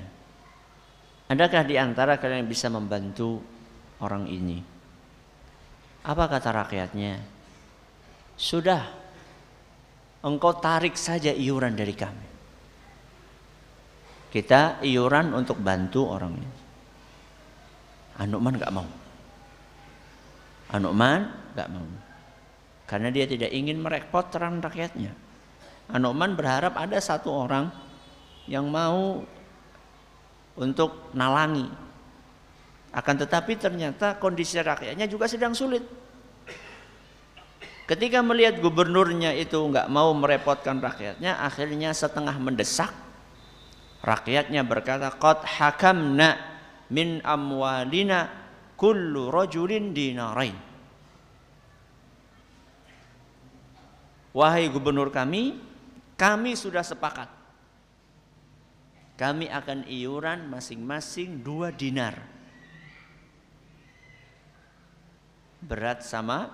Adakah 1.27 1.67
di 1.67 1.75
antara 1.75 2.15
kalian 2.15 2.47
yang 2.47 2.51
bisa 2.51 2.71
membantu 2.71 3.43
orang 3.99 4.31
ini? 4.31 4.63
Apa 6.07 6.23
kata 6.31 6.55
rakyatnya? 6.55 7.19
Sudah, 8.39 8.87
engkau 10.23 10.55
tarik 10.55 10.95
saja 10.95 11.35
iuran 11.35 11.75
dari 11.75 11.91
kami. 11.91 12.27
Kita 14.31 14.79
iuran 14.83 15.35
untuk 15.35 15.59
bantu 15.59 16.07
orang 16.07 16.33
ini. 16.35 16.57
Anuman 18.23 18.55
gak 18.55 18.71
mau. 18.71 18.87
Anuman 20.71 21.27
gak 21.51 21.69
mau. 21.71 21.87
Karena 22.87 23.11
dia 23.11 23.27
tidak 23.27 23.51
ingin 23.51 23.83
merepotkan 23.83 24.63
rakyatnya. 24.63 25.11
Anuman 25.91 26.39
berharap 26.39 26.75
ada 26.79 26.99
satu 27.03 27.31
orang 27.31 27.67
yang 28.47 28.67
mau 28.71 29.27
untuk 30.57 31.13
nalangi. 31.13 31.69
Akan 32.91 33.15
tetapi 33.15 33.55
ternyata 33.61 34.17
kondisi 34.17 34.57
rakyatnya 34.57 35.05
juga 35.05 35.29
sedang 35.29 35.53
sulit. 35.53 35.85
Ketika 37.87 38.19
melihat 38.19 38.59
gubernurnya 38.59 39.31
itu 39.37 39.55
nggak 39.55 39.87
mau 39.87 40.11
merepotkan 40.11 40.81
rakyatnya, 40.83 41.39
akhirnya 41.39 41.95
setengah 41.95 42.35
mendesak. 42.35 42.91
Rakyatnya 44.03 44.65
berkata, 44.67 45.07
"Qad 45.15 45.45
hakamna 45.45 46.35
min 46.91 47.23
amwalina 47.23 48.27
kullu 48.75 49.31
rajulin 49.31 49.95
dinarain." 49.95 50.57
Wahai 54.35 54.67
gubernur 54.67 55.09
kami, 55.09 55.55
kami 56.19 56.59
sudah 56.59 56.83
sepakat 56.83 57.36
kami 59.17 59.49
akan 59.49 59.89
iuran 59.89 60.45
masing-masing 60.45 61.41
dua 61.41 61.73
dinar. 61.73 62.21
Berat 65.57 66.05
sama 66.05 66.53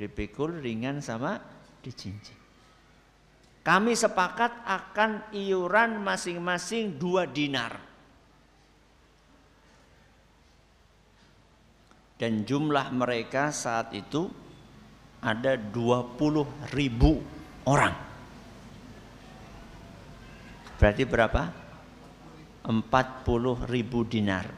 dipikul, 0.00 0.56
ringan 0.64 1.04
sama 1.04 1.36
dicincin. 1.84 2.40
Kami 3.60 3.92
sepakat 3.92 4.64
akan 4.64 5.36
iuran 5.36 6.00
masing-masing 6.00 6.96
dua 6.96 7.28
dinar. 7.28 7.76
Dan 12.16 12.48
jumlah 12.48 12.88
mereka 12.92 13.52
saat 13.52 13.92
itu 13.92 14.32
ada 15.20 15.60
20 15.60 16.72
ribu 16.72 17.20
orang. 17.68 18.09
Berarti 20.80 21.04
berapa? 21.04 21.42
40 22.64 23.68
ribu 23.68 24.00
dinar. 24.08 24.48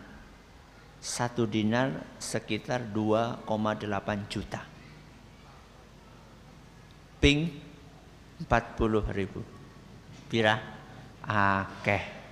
Satu 1.03 1.51
dinar 1.51 2.15
sekitar 2.23 2.87
2,8 2.95 4.31
juta. 4.31 4.63
Ping 7.19 7.51
40 8.47 9.03
ribu. 9.11 9.43
Pira? 10.31 10.63
Akeh. 11.27 12.23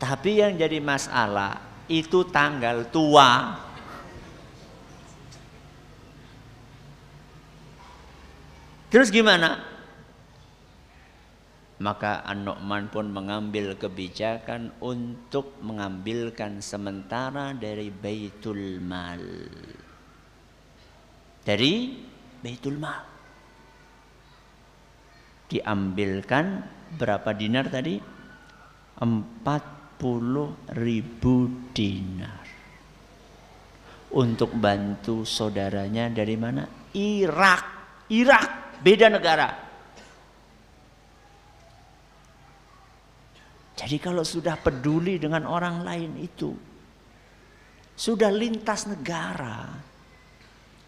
Tapi 0.00 0.40
yang 0.40 0.56
jadi 0.56 0.80
masalah 0.80 1.60
itu 1.84 2.24
tanggal 2.32 2.88
tua 2.88 3.60
Terus 8.90 9.14
gimana? 9.14 9.54
Maka 11.80 12.26
An-Nu'man 12.26 12.90
pun 12.90 13.08
mengambil 13.08 13.78
kebijakan 13.78 14.74
untuk 14.82 15.56
mengambilkan 15.62 16.58
sementara 16.60 17.54
dari 17.54 17.88
Baitul 17.88 18.82
Mal. 18.82 19.22
Dari 21.40 21.74
Baitul 22.42 22.76
Mal. 22.76 23.06
Diambilkan 25.48 26.46
berapa 26.98 27.30
dinar 27.32 27.70
tadi? 27.70 27.96
40 28.98 30.76
ribu 30.76 31.34
dinar. 31.72 32.44
Untuk 34.10 34.50
bantu 34.58 35.22
saudaranya 35.22 36.10
dari 36.10 36.34
mana? 36.34 36.66
Irak. 36.92 37.62
Irak 38.10 38.59
beda 38.80 39.12
negara. 39.12 39.70
Jadi 43.80 43.96
kalau 43.96 44.20
sudah 44.20 44.60
peduli 44.60 45.16
dengan 45.16 45.48
orang 45.48 45.80
lain 45.80 46.20
itu, 46.20 46.52
sudah 47.96 48.28
lintas 48.28 48.84
negara, 48.84 49.72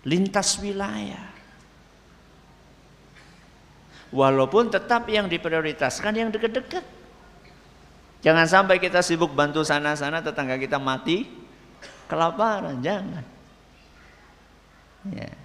lintas 0.05 0.61
wilayah. 0.61 1.33
Walaupun 4.13 4.69
tetap 4.69 5.09
yang 5.09 5.25
diprioritaskan 5.25 6.13
yang 6.13 6.29
dekat-dekat. 6.29 6.85
Jangan 8.21 8.45
sampai 8.45 8.77
kita 8.77 9.01
sibuk 9.01 9.33
bantu 9.33 9.65
sana-sana 9.65 10.21
tetangga 10.21 10.61
kita 10.61 10.77
mati 10.77 11.25
kelaparan, 12.13 12.77
jangan. 12.85 13.25
Ya. 15.09 15.42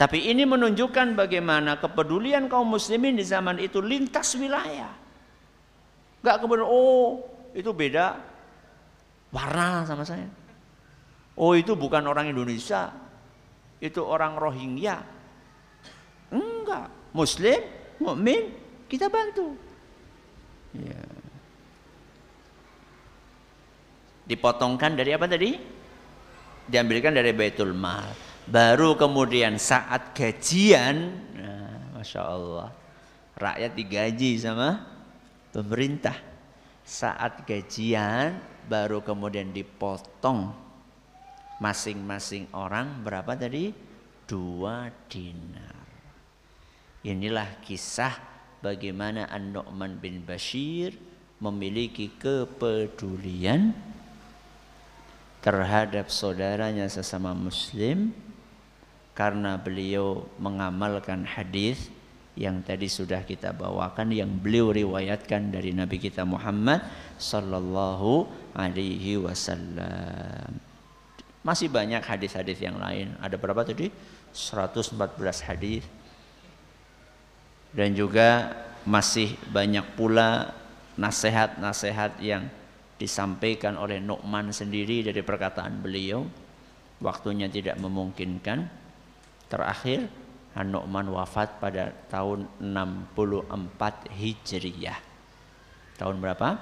Tapi 0.00 0.32
ini 0.32 0.48
menunjukkan 0.48 1.12
bagaimana 1.12 1.76
kepedulian 1.76 2.48
kaum 2.48 2.72
muslimin 2.72 3.20
di 3.20 3.24
zaman 3.28 3.60
itu 3.60 3.84
lintas 3.84 4.32
wilayah. 4.32 4.88
Gak 6.24 6.40
kemudian, 6.40 6.64
oh 6.64 7.20
itu 7.52 7.68
beda 7.76 8.16
warna 9.28 9.84
sama 9.84 10.08
saya. 10.08 10.24
Oh 11.36 11.52
itu 11.52 11.76
bukan 11.76 12.00
orang 12.08 12.32
Indonesia, 12.32 12.88
itu 13.76 14.00
orang 14.00 14.40
Rohingya. 14.40 15.04
Enggak, 16.32 16.88
Muslim, 17.12 17.60
mukmin, 18.00 18.56
kita 18.88 19.12
bantu. 19.12 19.52
Ya. 20.80 21.04
Dipotongkan 24.24 24.96
dari 24.96 25.12
apa 25.12 25.28
tadi? 25.28 25.60
Diambilkan 26.72 27.12
dari 27.12 27.36
Baitul 27.36 27.76
Mal. 27.76 28.29
Baru 28.48 28.96
kemudian 28.96 29.60
saat 29.60 30.16
gajian, 30.16 31.12
nah, 31.36 31.98
masya 31.98 32.22
Allah, 32.24 32.68
rakyat 33.36 33.72
digaji 33.76 34.40
sama 34.40 34.80
pemerintah. 35.52 36.16
Saat 36.86 37.46
gajian, 37.46 38.40
baru 38.66 39.04
kemudian 39.04 39.52
dipotong 39.52 40.50
masing-masing 41.60 42.48
orang 42.56 43.04
berapa 43.04 43.36
tadi? 43.36 43.70
Dua 44.24 44.88
dinar. 45.06 45.78
Inilah 47.04 47.60
kisah 47.64 48.12
bagaimana 48.64 49.28
An-Nu'man 49.28 50.00
bin 50.00 50.24
Bashir 50.24 50.94
memiliki 51.40 52.12
kepedulian 52.20 53.72
terhadap 55.40 56.12
saudaranya 56.12 56.84
sesama 56.92 57.32
muslim 57.32 58.12
karena 59.20 59.60
beliau 59.60 60.24
mengamalkan 60.40 61.28
hadis 61.28 61.92
yang 62.40 62.64
tadi 62.64 62.88
sudah 62.88 63.20
kita 63.20 63.52
bawakan 63.52 64.16
yang 64.16 64.32
beliau 64.32 64.72
riwayatkan 64.72 65.52
dari 65.52 65.76
Nabi 65.76 66.00
kita 66.00 66.24
Muhammad 66.24 66.80
sallallahu 67.20 68.24
alaihi 68.56 69.20
wasallam. 69.20 70.56
Masih 71.44 71.68
banyak 71.68 72.00
hadis-hadis 72.00 72.64
yang 72.64 72.80
lain. 72.80 73.12
Ada 73.20 73.36
berapa 73.36 73.60
tadi? 73.60 73.92
114 74.32 74.96
hadis. 75.44 75.84
Dan 77.76 77.92
juga 77.92 78.56
masih 78.88 79.36
banyak 79.52 79.84
pula 80.00 80.56
nasihat-nasihat 80.96 82.16
yang 82.24 82.48
disampaikan 82.96 83.76
oleh 83.76 84.00
Nu'man 84.00 84.48
sendiri 84.48 85.04
dari 85.04 85.20
perkataan 85.20 85.76
beliau 85.84 86.24
waktunya 87.04 87.52
tidak 87.52 87.76
memungkinkan. 87.76 88.79
Terakhir 89.50 90.06
An-Nu'man 90.54 91.10
wafat 91.10 91.58
pada 91.58 91.94
tahun 92.10 92.46
64 92.62 94.10
Hijriyah. 94.14 94.98
Tahun 95.98 96.16
berapa? 96.18 96.58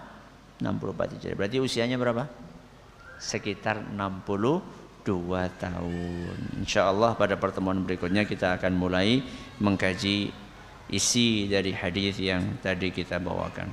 64 0.60 1.14
Hijriah. 1.16 1.36
Berarti 1.36 1.56
usianya 1.60 2.00
berapa? 2.00 2.24
Sekitar 3.20 3.84
62 3.92 5.04
tahun. 5.60 6.36
Insya 6.64 6.88
Allah 6.88 7.12
pada 7.16 7.36
pertemuan 7.36 7.80
berikutnya 7.84 8.24
kita 8.28 8.56
akan 8.56 8.72
mulai 8.76 9.20
mengkaji 9.60 10.32
isi 10.88 11.48
dari 11.48 11.72
hadis 11.76 12.16
yang 12.20 12.60
tadi 12.64 12.88
kita 12.92 13.20
bawakan. 13.20 13.68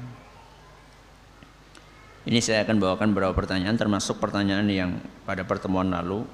Ini 2.26 2.42
saya 2.42 2.66
akan 2.66 2.82
bawakan 2.82 3.14
beberapa 3.14 3.38
pertanyaan 3.38 3.78
termasuk 3.78 4.18
pertanyaan 4.18 4.66
yang 4.66 4.92
pada 5.30 5.46
pertemuan 5.46 5.94
lalu 5.94 6.26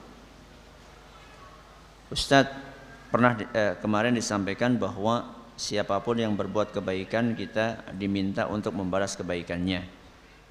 Ustadz 2.08 2.71
pernah 3.12 3.36
eh, 3.36 3.76
kemarin 3.78 4.16
disampaikan 4.16 4.80
bahwa 4.80 5.44
siapa 5.60 6.00
pun 6.02 6.18
yang 6.18 6.34
berbuat 6.34 6.72
kebaikan 6.72 7.36
kita 7.36 7.94
diminta 7.94 8.48
untuk 8.48 8.74
membalas 8.74 9.14
kebaikannya. 9.20 9.84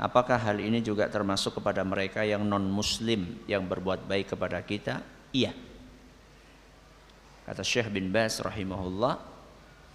Apakah 0.01 0.41
hal 0.41 0.61
ini 0.61 0.81
juga 0.81 1.09
termasuk 1.13 1.61
kepada 1.61 1.85
mereka 1.85 2.25
yang 2.25 2.45
non 2.45 2.65
muslim 2.69 3.41
yang 3.45 3.65
berbuat 3.65 4.05
baik 4.05 4.37
kepada 4.37 4.61
kita? 4.65 5.05
Iya. 5.33 5.53
Kata 7.45 7.61
Syekh 7.65 7.91
bin 7.93 8.09
Bas 8.13 8.41
rahimahullah, 8.41 9.15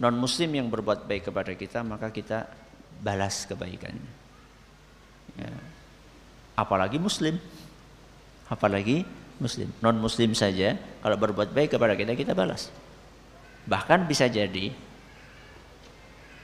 non 0.02 0.16
muslim 0.18 0.50
yang 0.52 0.68
berbuat 0.68 1.08
baik 1.08 1.32
kepada 1.32 1.56
kita 1.56 1.82
maka 1.82 2.10
kita 2.10 2.46
balas 3.02 3.46
kebaikannya. 3.50 4.12
Ya. 5.38 5.54
Apalagi 6.54 6.98
muslim. 7.02 7.38
Apalagi 8.46 9.02
muslim. 9.36 9.68
Non 9.84 9.96
muslim 10.00 10.32
saja 10.32 10.76
kalau 11.00 11.16
berbuat 11.20 11.52
baik 11.52 11.76
kepada 11.76 11.96
kita 11.96 12.16
kita 12.16 12.32
balas. 12.32 12.72
Bahkan 13.66 14.06
bisa 14.08 14.30
jadi 14.30 14.72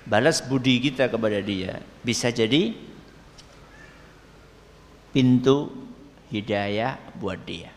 balas 0.03 0.43
budi 0.43 0.83
kita 0.83 1.07
kepada 1.07 1.39
dia 1.39 1.79
bisa 2.03 2.29
jadi 2.35 2.75
pintu 5.15 5.71
hidayah 6.33 6.99
buat 7.17 7.39
dia. 7.45 7.71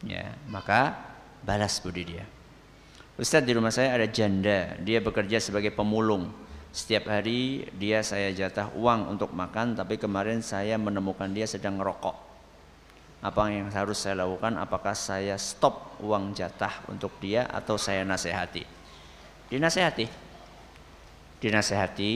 Ya, 0.00 0.32
maka 0.48 0.96
balas 1.44 1.76
budi 1.84 2.16
dia. 2.16 2.24
Ustadz 3.20 3.44
di 3.44 3.52
rumah 3.52 3.68
saya 3.68 4.00
ada 4.00 4.08
janda, 4.08 4.80
dia 4.80 5.04
bekerja 5.04 5.36
sebagai 5.36 5.76
pemulung. 5.76 6.32
Setiap 6.72 7.10
hari 7.10 7.68
dia 7.76 8.00
saya 8.00 8.32
jatah 8.32 8.72
uang 8.72 9.12
untuk 9.12 9.34
makan, 9.36 9.76
tapi 9.76 10.00
kemarin 10.00 10.40
saya 10.40 10.80
menemukan 10.80 11.28
dia 11.28 11.44
sedang 11.44 11.76
ngerokok 11.76 12.29
apa 13.20 13.52
yang 13.52 13.68
harus 13.68 14.00
saya 14.00 14.24
lakukan? 14.24 14.56
Apakah 14.56 14.96
saya 14.96 15.36
stop 15.36 16.00
uang 16.00 16.32
jatah 16.32 16.84
untuk 16.88 17.12
dia 17.20 17.44
atau 17.44 17.76
saya 17.76 18.00
nasihati 18.04 18.80
dinasehati. 19.50 20.06
Dinasehati 21.42 22.12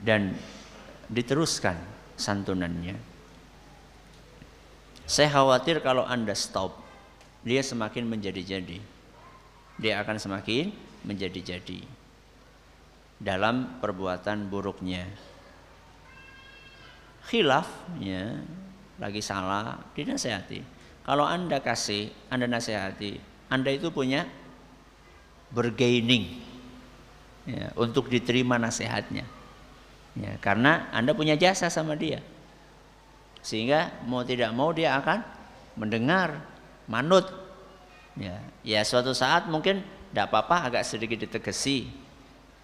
dan 0.00 0.32
diteruskan 1.10 1.74
santunannya. 2.14 2.94
Saya 5.06 5.28
khawatir 5.30 5.82
kalau 5.82 6.06
anda 6.06 6.32
stop 6.32 6.78
dia 7.42 7.60
semakin 7.60 8.06
menjadi-jadi. 8.06 8.78
Dia 9.76 10.00
akan 10.00 10.16
semakin 10.16 10.72
menjadi-jadi 11.04 11.84
dalam 13.20 13.76
perbuatan 13.82 14.48
buruknya. 14.48 15.04
Khilaf 17.26 17.66
ya 17.98 18.40
lagi 18.96 19.20
salah, 19.20 19.80
dinasehati. 19.92 20.60
Kalau 21.06 21.22
Anda 21.22 21.62
kasih, 21.62 22.10
Anda 22.32 22.50
nasihati, 22.50 23.20
Anda 23.46 23.70
itu 23.70 23.94
punya 23.94 24.26
bergaining 25.54 26.42
ya, 27.46 27.70
untuk 27.78 28.10
diterima 28.10 28.58
nasihatnya. 28.58 29.22
Ya, 30.16 30.32
karena 30.42 30.90
Anda 30.90 31.14
punya 31.14 31.38
jasa 31.38 31.70
sama 31.70 31.94
dia. 31.94 32.24
Sehingga 33.44 34.02
mau 34.08 34.26
tidak 34.26 34.50
mau 34.50 34.74
dia 34.74 34.98
akan 34.98 35.22
mendengar, 35.78 36.42
manut. 36.90 37.28
Ya, 38.16 38.40
ya 38.64 38.80
suatu 38.82 39.12
saat 39.12 39.46
mungkin 39.46 39.84
tidak 40.10 40.32
apa-apa 40.32 40.72
agak 40.72 40.82
sedikit 40.88 41.22
ditegesi. 41.22 41.86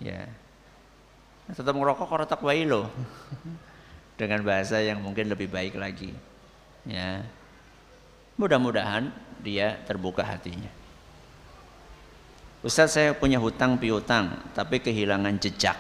Ya. 0.03 0.27
Tetap 1.53 1.77
merokok 1.77 2.09
korotak 2.09 2.41
wailo 2.41 2.89
dengan 4.23 4.47
bahasa 4.47 4.79
yang 4.79 5.03
mungkin 5.03 5.27
lebih 5.27 5.51
baik 5.51 5.75
lagi. 5.75 6.15
Ya. 6.87 7.27
Mudah-mudahan 8.39 9.11
dia 9.43 9.83
terbuka 9.83 10.23
hatinya. 10.23 10.71
Ustaz 12.63 12.95
saya 12.95 13.11
punya 13.19 13.43
hutang 13.43 13.75
piutang 13.83 14.39
tapi 14.55 14.79
kehilangan 14.79 15.43
jejak. 15.43 15.75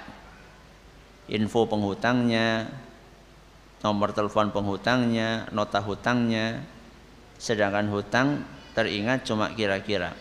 Info 1.30 1.70
penghutangnya, 1.70 2.66
nomor 3.86 4.10
telepon 4.10 4.50
penghutangnya, 4.50 5.46
nota 5.54 5.78
hutangnya. 5.78 6.66
Sedangkan 7.38 7.86
hutang 7.94 8.42
teringat 8.74 9.22
cuma 9.22 9.54
kira-kira. 9.54 10.18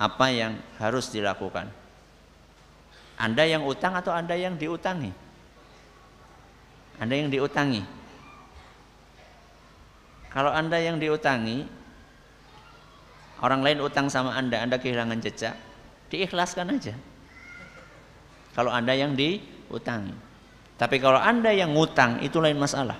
Apa 0.00 0.32
yang 0.32 0.56
harus 0.80 1.12
dilakukan? 1.12 1.68
Anda 3.20 3.44
yang 3.44 3.68
utang 3.68 3.92
atau 3.92 4.16
Anda 4.16 4.32
yang 4.40 4.56
diutangi? 4.56 5.27
Anda 6.98 7.14
yang 7.14 7.30
diutangi. 7.30 7.82
Kalau 10.28 10.50
Anda 10.50 10.78
yang 10.82 10.98
diutangi, 10.98 11.64
orang 13.40 13.62
lain 13.62 13.78
utang 13.80 14.10
sama 14.10 14.34
Anda, 14.34 14.60
Anda 14.60 14.76
kehilangan 14.76 15.18
jejak, 15.22 15.54
diikhlaskan 16.10 16.74
aja. 16.74 16.94
Kalau 18.52 18.74
Anda 18.74 18.98
yang 18.98 19.14
diutangi. 19.14 20.14
Tapi 20.78 20.96
kalau 20.98 21.18
Anda 21.18 21.54
yang 21.54 21.74
ngutang, 21.74 22.22
itu 22.22 22.38
lain 22.42 22.58
masalah. 22.58 22.98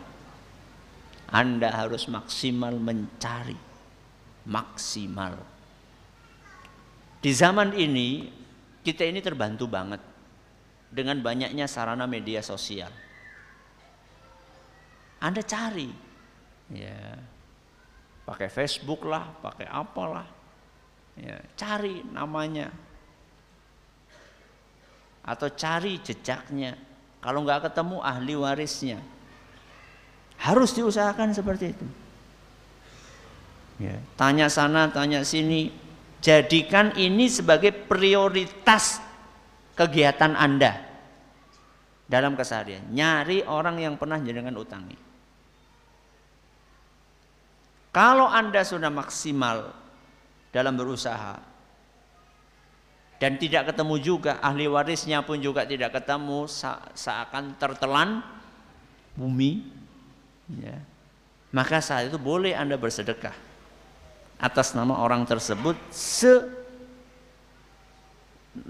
Anda 1.28 1.74
harus 1.74 2.06
maksimal 2.06 2.74
mencari. 2.78 3.58
Maksimal. 4.48 5.36
Di 7.18 7.30
zaman 7.34 7.74
ini, 7.74 8.30
kita 8.86 9.04
ini 9.04 9.20
terbantu 9.20 9.68
banget 9.68 10.00
dengan 10.88 11.20
banyaknya 11.20 11.68
sarana 11.68 12.08
media 12.08 12.40
sosial 12.40 12.88
anda 15.18 15.42
cari. 15.42 15.90
Ya. 16.70 17.18
Pakai 18.22 18.46
Facebook 18.52 19.02
lah, 19.08 19.26
pakai 19.42 19.66
apalah. 19.66 20.26
Ya, 21.18 21.42
cari 21.58 22.06
namanya. 22.14 22.70
Atau 25.26 25.50
cari 25.50 25.98
jejaknya. 25.98 26.78
Kalau 27.18 27.42
nggak 27.42 27.72
ketemu 27.72 27.98
ahli 27.98 28.34
warisnya. 28.38 29.00
Harus 30.38 30.70
diusahakan 30.78 31.34
seperti 31.34 31.74
itu. 31.74 31.86
Ya, 33.82 33.98
tanya 34.14 34.46
sana, 34.46 34.86
tanya 34.86 35.26
sini. 35.26 35.74
Jadikan 36.18 36.94
ini 36.98 37.30
sebagai 37.30 37.70
prioritas 37.70 39.02
kegiatan 39.74 40.34
Anda 40.34 40.82
dalam 42.10 42.34
keseharian. 42.34 42.90
Nyari 42.90 43.46
orang 43.46 43.78
yang 43.78 43.94
pernah 43.94 44.18
jenengan 44.18 44.54
utangi. 44.58 45.07
Kalau 47.88 48.28
Anda 48.28 48.62
sudah 48.62 48.92
maksimal 48.92 49.72
dalam 50.52 50.76
berusaha 50.76 51.40
dan 53.18 53.34
tidak 53.34 53.74
ketemu 53.74 53.94
juga 53.98 54.32
ahli 54.38 54.70
warisnya 54.70 55.26
pun 55.26 55.42
juga 55.42 55.66
tidak 55.66 55.90
ketemu 55.98 56.46
seakan 56.94 57.58
tertelan 57.58 58.22
bumi 59.18 59.66
ya. 60.54 60.78
maka 61.50 61.82
saat 61.82 62.06
itu 62.06 62.18
boleh 62.18 62.54
Anda 62.54 62.78
bersedekah 62.78 63.34
atas 64.38 64.70
nama 64.78 65.02
orang 65.02 65.26
tersebut 65.26 65.74
se 65.90 66.30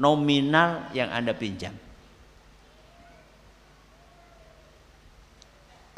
nominal 0.01 0.89
yang 0.97 1.13
Anda 1.13 1.37
pinjam 1.37 1.77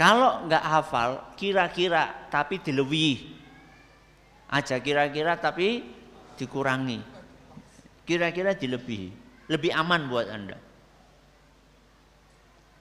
Kalau 0.00 0.48
nggak 0.48 0.64
hafal, 0.64 1.20
kira-kira 1.36 2.32
tapi 2.32 2.56
dilewi 2.56 3.36
aja 4.48 4.80
kira-kira 4.80 5.36
tapi 5.36 5.84
dikurangi. 6.40 7.04
Kira-kira 8.08 8.56
dilebihi. 8.56 9.12
Lebih 9.52 9.76
aman 9.76 10.08
buat 10.08 10.24
Anda. 10.32 10.56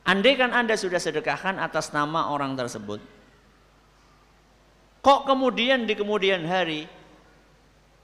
Andai 0.08 0.40
kan 0.40 0.56
Anda 0.56 0.80
sudah 0.80 0.96
sedekahkan 0.96 1.60
atas 1.60 1.92
nama 1.92 2.32
orang 2.32 2.56
tersebut. 2.56 3.04
Kok 5.04 5.28
kemudian 5.28 5.84
di 5.84 6.00
kemudian 6.00 6.48
hari 6.48 6.88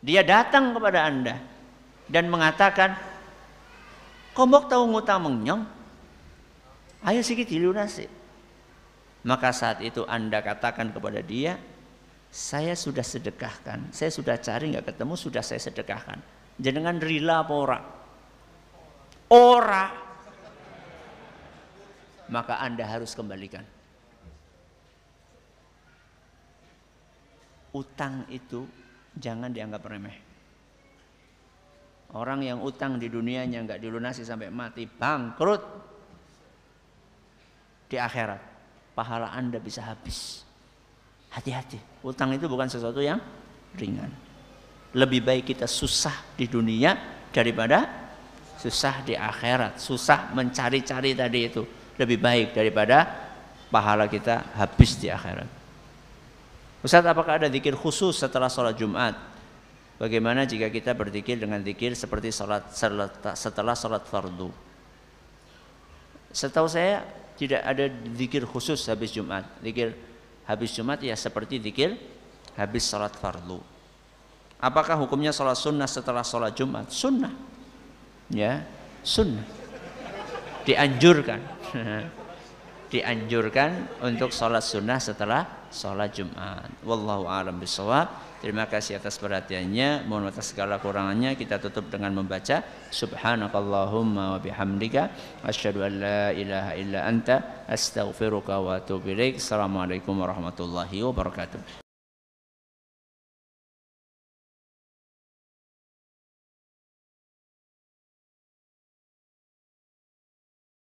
dia 0.04 0.28
datang 0.28 0.76
kepada 0.76 1.08
Anda 1.08 1.40
dan 2.12 2.28
mengatakan, 2.28 3.00
"Kombok 4.36 4.68
tahu 4.68 4.92
ngutang 4.92 5.24
mengyong? 5.24 5.64
Ayo 7.08 7.24
sedikit 7.24 7.48
dilunasi." 7.48 8.25
Maka 9.26 9.50
saat 9.50 9.82
itu 9.82 10.06
Anda 10.06 10.46
katakan 10.46 10.94
kepada 10.94 11.20
dia, 11.26 11.58
Saya 12.36 12.76
sudah 12.76 13.02
sedekahkan, 13.02 13.96
saya 13.96 14.12
sudah 14.12 14.36
cari 14.36 14.76
nggak 14.76 14.92
ketemu, 14.92 15.14
sudah 15.16 15.40
saya 15.40 15.56
sedekahkan. 15.56 16.20
Jenengan 16.60 17.00
rila 17.00 17.48
apa 17.48 17.54
ora? 17.56 17.80
Ora. 19.32 19.86
Maka 22.28 22.60
Anda 22.60 22.84
harus 22.84 23.16
kembalikan. 23.16 23.64
Utang 27.72 28.28
itu 28.28 28.68
jangan 29.16 29.56
dianggap 29.56 29.84
remeh. 29.88 30.18
Orang 32.20 32.44
yang 32.44 32.60
utang 32.64 33.00
di 33.00 33.08
dunianya 33.08 33.64
nggak 33.64 33.80
dilunasi 33.80 34.28
sampai 34.28 34.52
mati 34.52 34.84
bangkrut 34.88 35.64
di 37.88 37.96
akhirat. 37.96 38.55
Pahala 38.96 39.36
Anda 39.36 39.60
bisa 39.60 39.84
habis. 39.84 40.48
Hati-hati. 41.36 41.78
Utang 42.02 42.32
itu 42.32 42.48
bukan 42.48 42.72
sesuatu 42.72 43.04
yang 43.04 43.20
ringan. 43.76 44.08
Lebih 44.96 45.20
baik 45.20 45.52
kita 45.52 45.68
susah 45.68 46.16
di 46.40 46.48
dunia 46.48 46.96
daripada 47.36 48.08
susah 48.56 49.04
di 49.04 49.20
akhirat. 49.20 49.76
Susah 49.78 50.32
mencari-cari 50.32 51.12
tadi 51.12 51.40
itu. 51.52 51.68
Lebih 52.00 52.18
baik 52.24 52.48
daripada 52.56 53.04
pahala 53.68 54.08
kita 54.08 54.56
habis 54.56 54.96
di 54.96 55.12
akhirat. 55.12 55.48
Ustaz 56.80 57.04
apakah 57.04 57.44
ada 57.44 57.52
zikir 57.52 57.76
khusus 57.76 58.16
setelah 58.16 58.48
sholat 58.48 58.80
Jumat? 58.80 59.20
Bagaimana 60.00 60.48
jika 60.48 60.72
kita 60.72 60.96
berzikir 60.96 61.40
dengan 61.40 61.60
zikir 61.60 61.96
seperti 61.96 62.32
sholat 62.32 62.72
setelah 63.36 63.76
sholat 63.76 64.04
fardu? 64.08 64.52
Setahu 66.36 66.68
saya 66.68 67.04
tidak 67.36 67.62
ada 67.64 67.92
zikir 68.16 68.44
khusus 68.48 68.80
habis 68.88 69.12
Jumat. 69.12 69.44
Zikir 69.60 69.96
habis 70.48 70.72
Jumat 70.72 71.04
ya 71.04 71.16
seperti 71.20 71.60
zikir 71.60 72.00
habis 72.56 72.88
sholat 72.88 73.12
fardu. 73.16 73.60
Apakah 74.60 74.96
hukumnya 74.98 75.36
sholat 75.36 75.60
sunnah 75.60 75.86
setelah 75.86 76.24
sholat 76.24 76.56
Jumat? 76.56 76.90
Sunnah. 76.90 77.34
Ya, 78.32 78.64
sunnah. 79.04 79.46
Dianjurkan. 80.66 81.40
Dianjurkan 82.94 84.00
untuk 84.02 84.32
sholat 84.32 84.64
sunnah 84.64 84.98
setelah 84.98 85.68
sholat 85.70 86.10
Jumat. 86.16 86.72
Wallahu 86.88 87.28
a'lam 87.28 87.60
bishawab. 87.60 88.35
Terima 88.44 88.68
kasih 88.68 89.00
atas 89.00 89.16
perhatiannya. 89.18 90.04
Mohon 90.06 90.30
atas 90.30 90.52
segala 90.52 90.78
kurangannya 90.78 91.34
kita 91.40 91.58
tutup 91.62 91.88
dengan 91.88 92.12
membaca 92.12 92.62
Subhanakallahumma 92.92 94.36
wa 94.36 94.40
bihamdika 94.40 95.10
asyhadu 95.46 95.86
an 95.88 95.94
la 96.04 96.22
ilaha 96.36 96.72
illa 96.76 97.00
anta 97.08 97.66
astaghfiruka 97.66 98.60
wa 98.60 98.78
atubu 98.78 99.16
ilaik. 99.16 99.40
Assalamualaikum 99.40 100.14
warahmatullahi 100.20 101.02
wabarakatuh. 101.02 101.85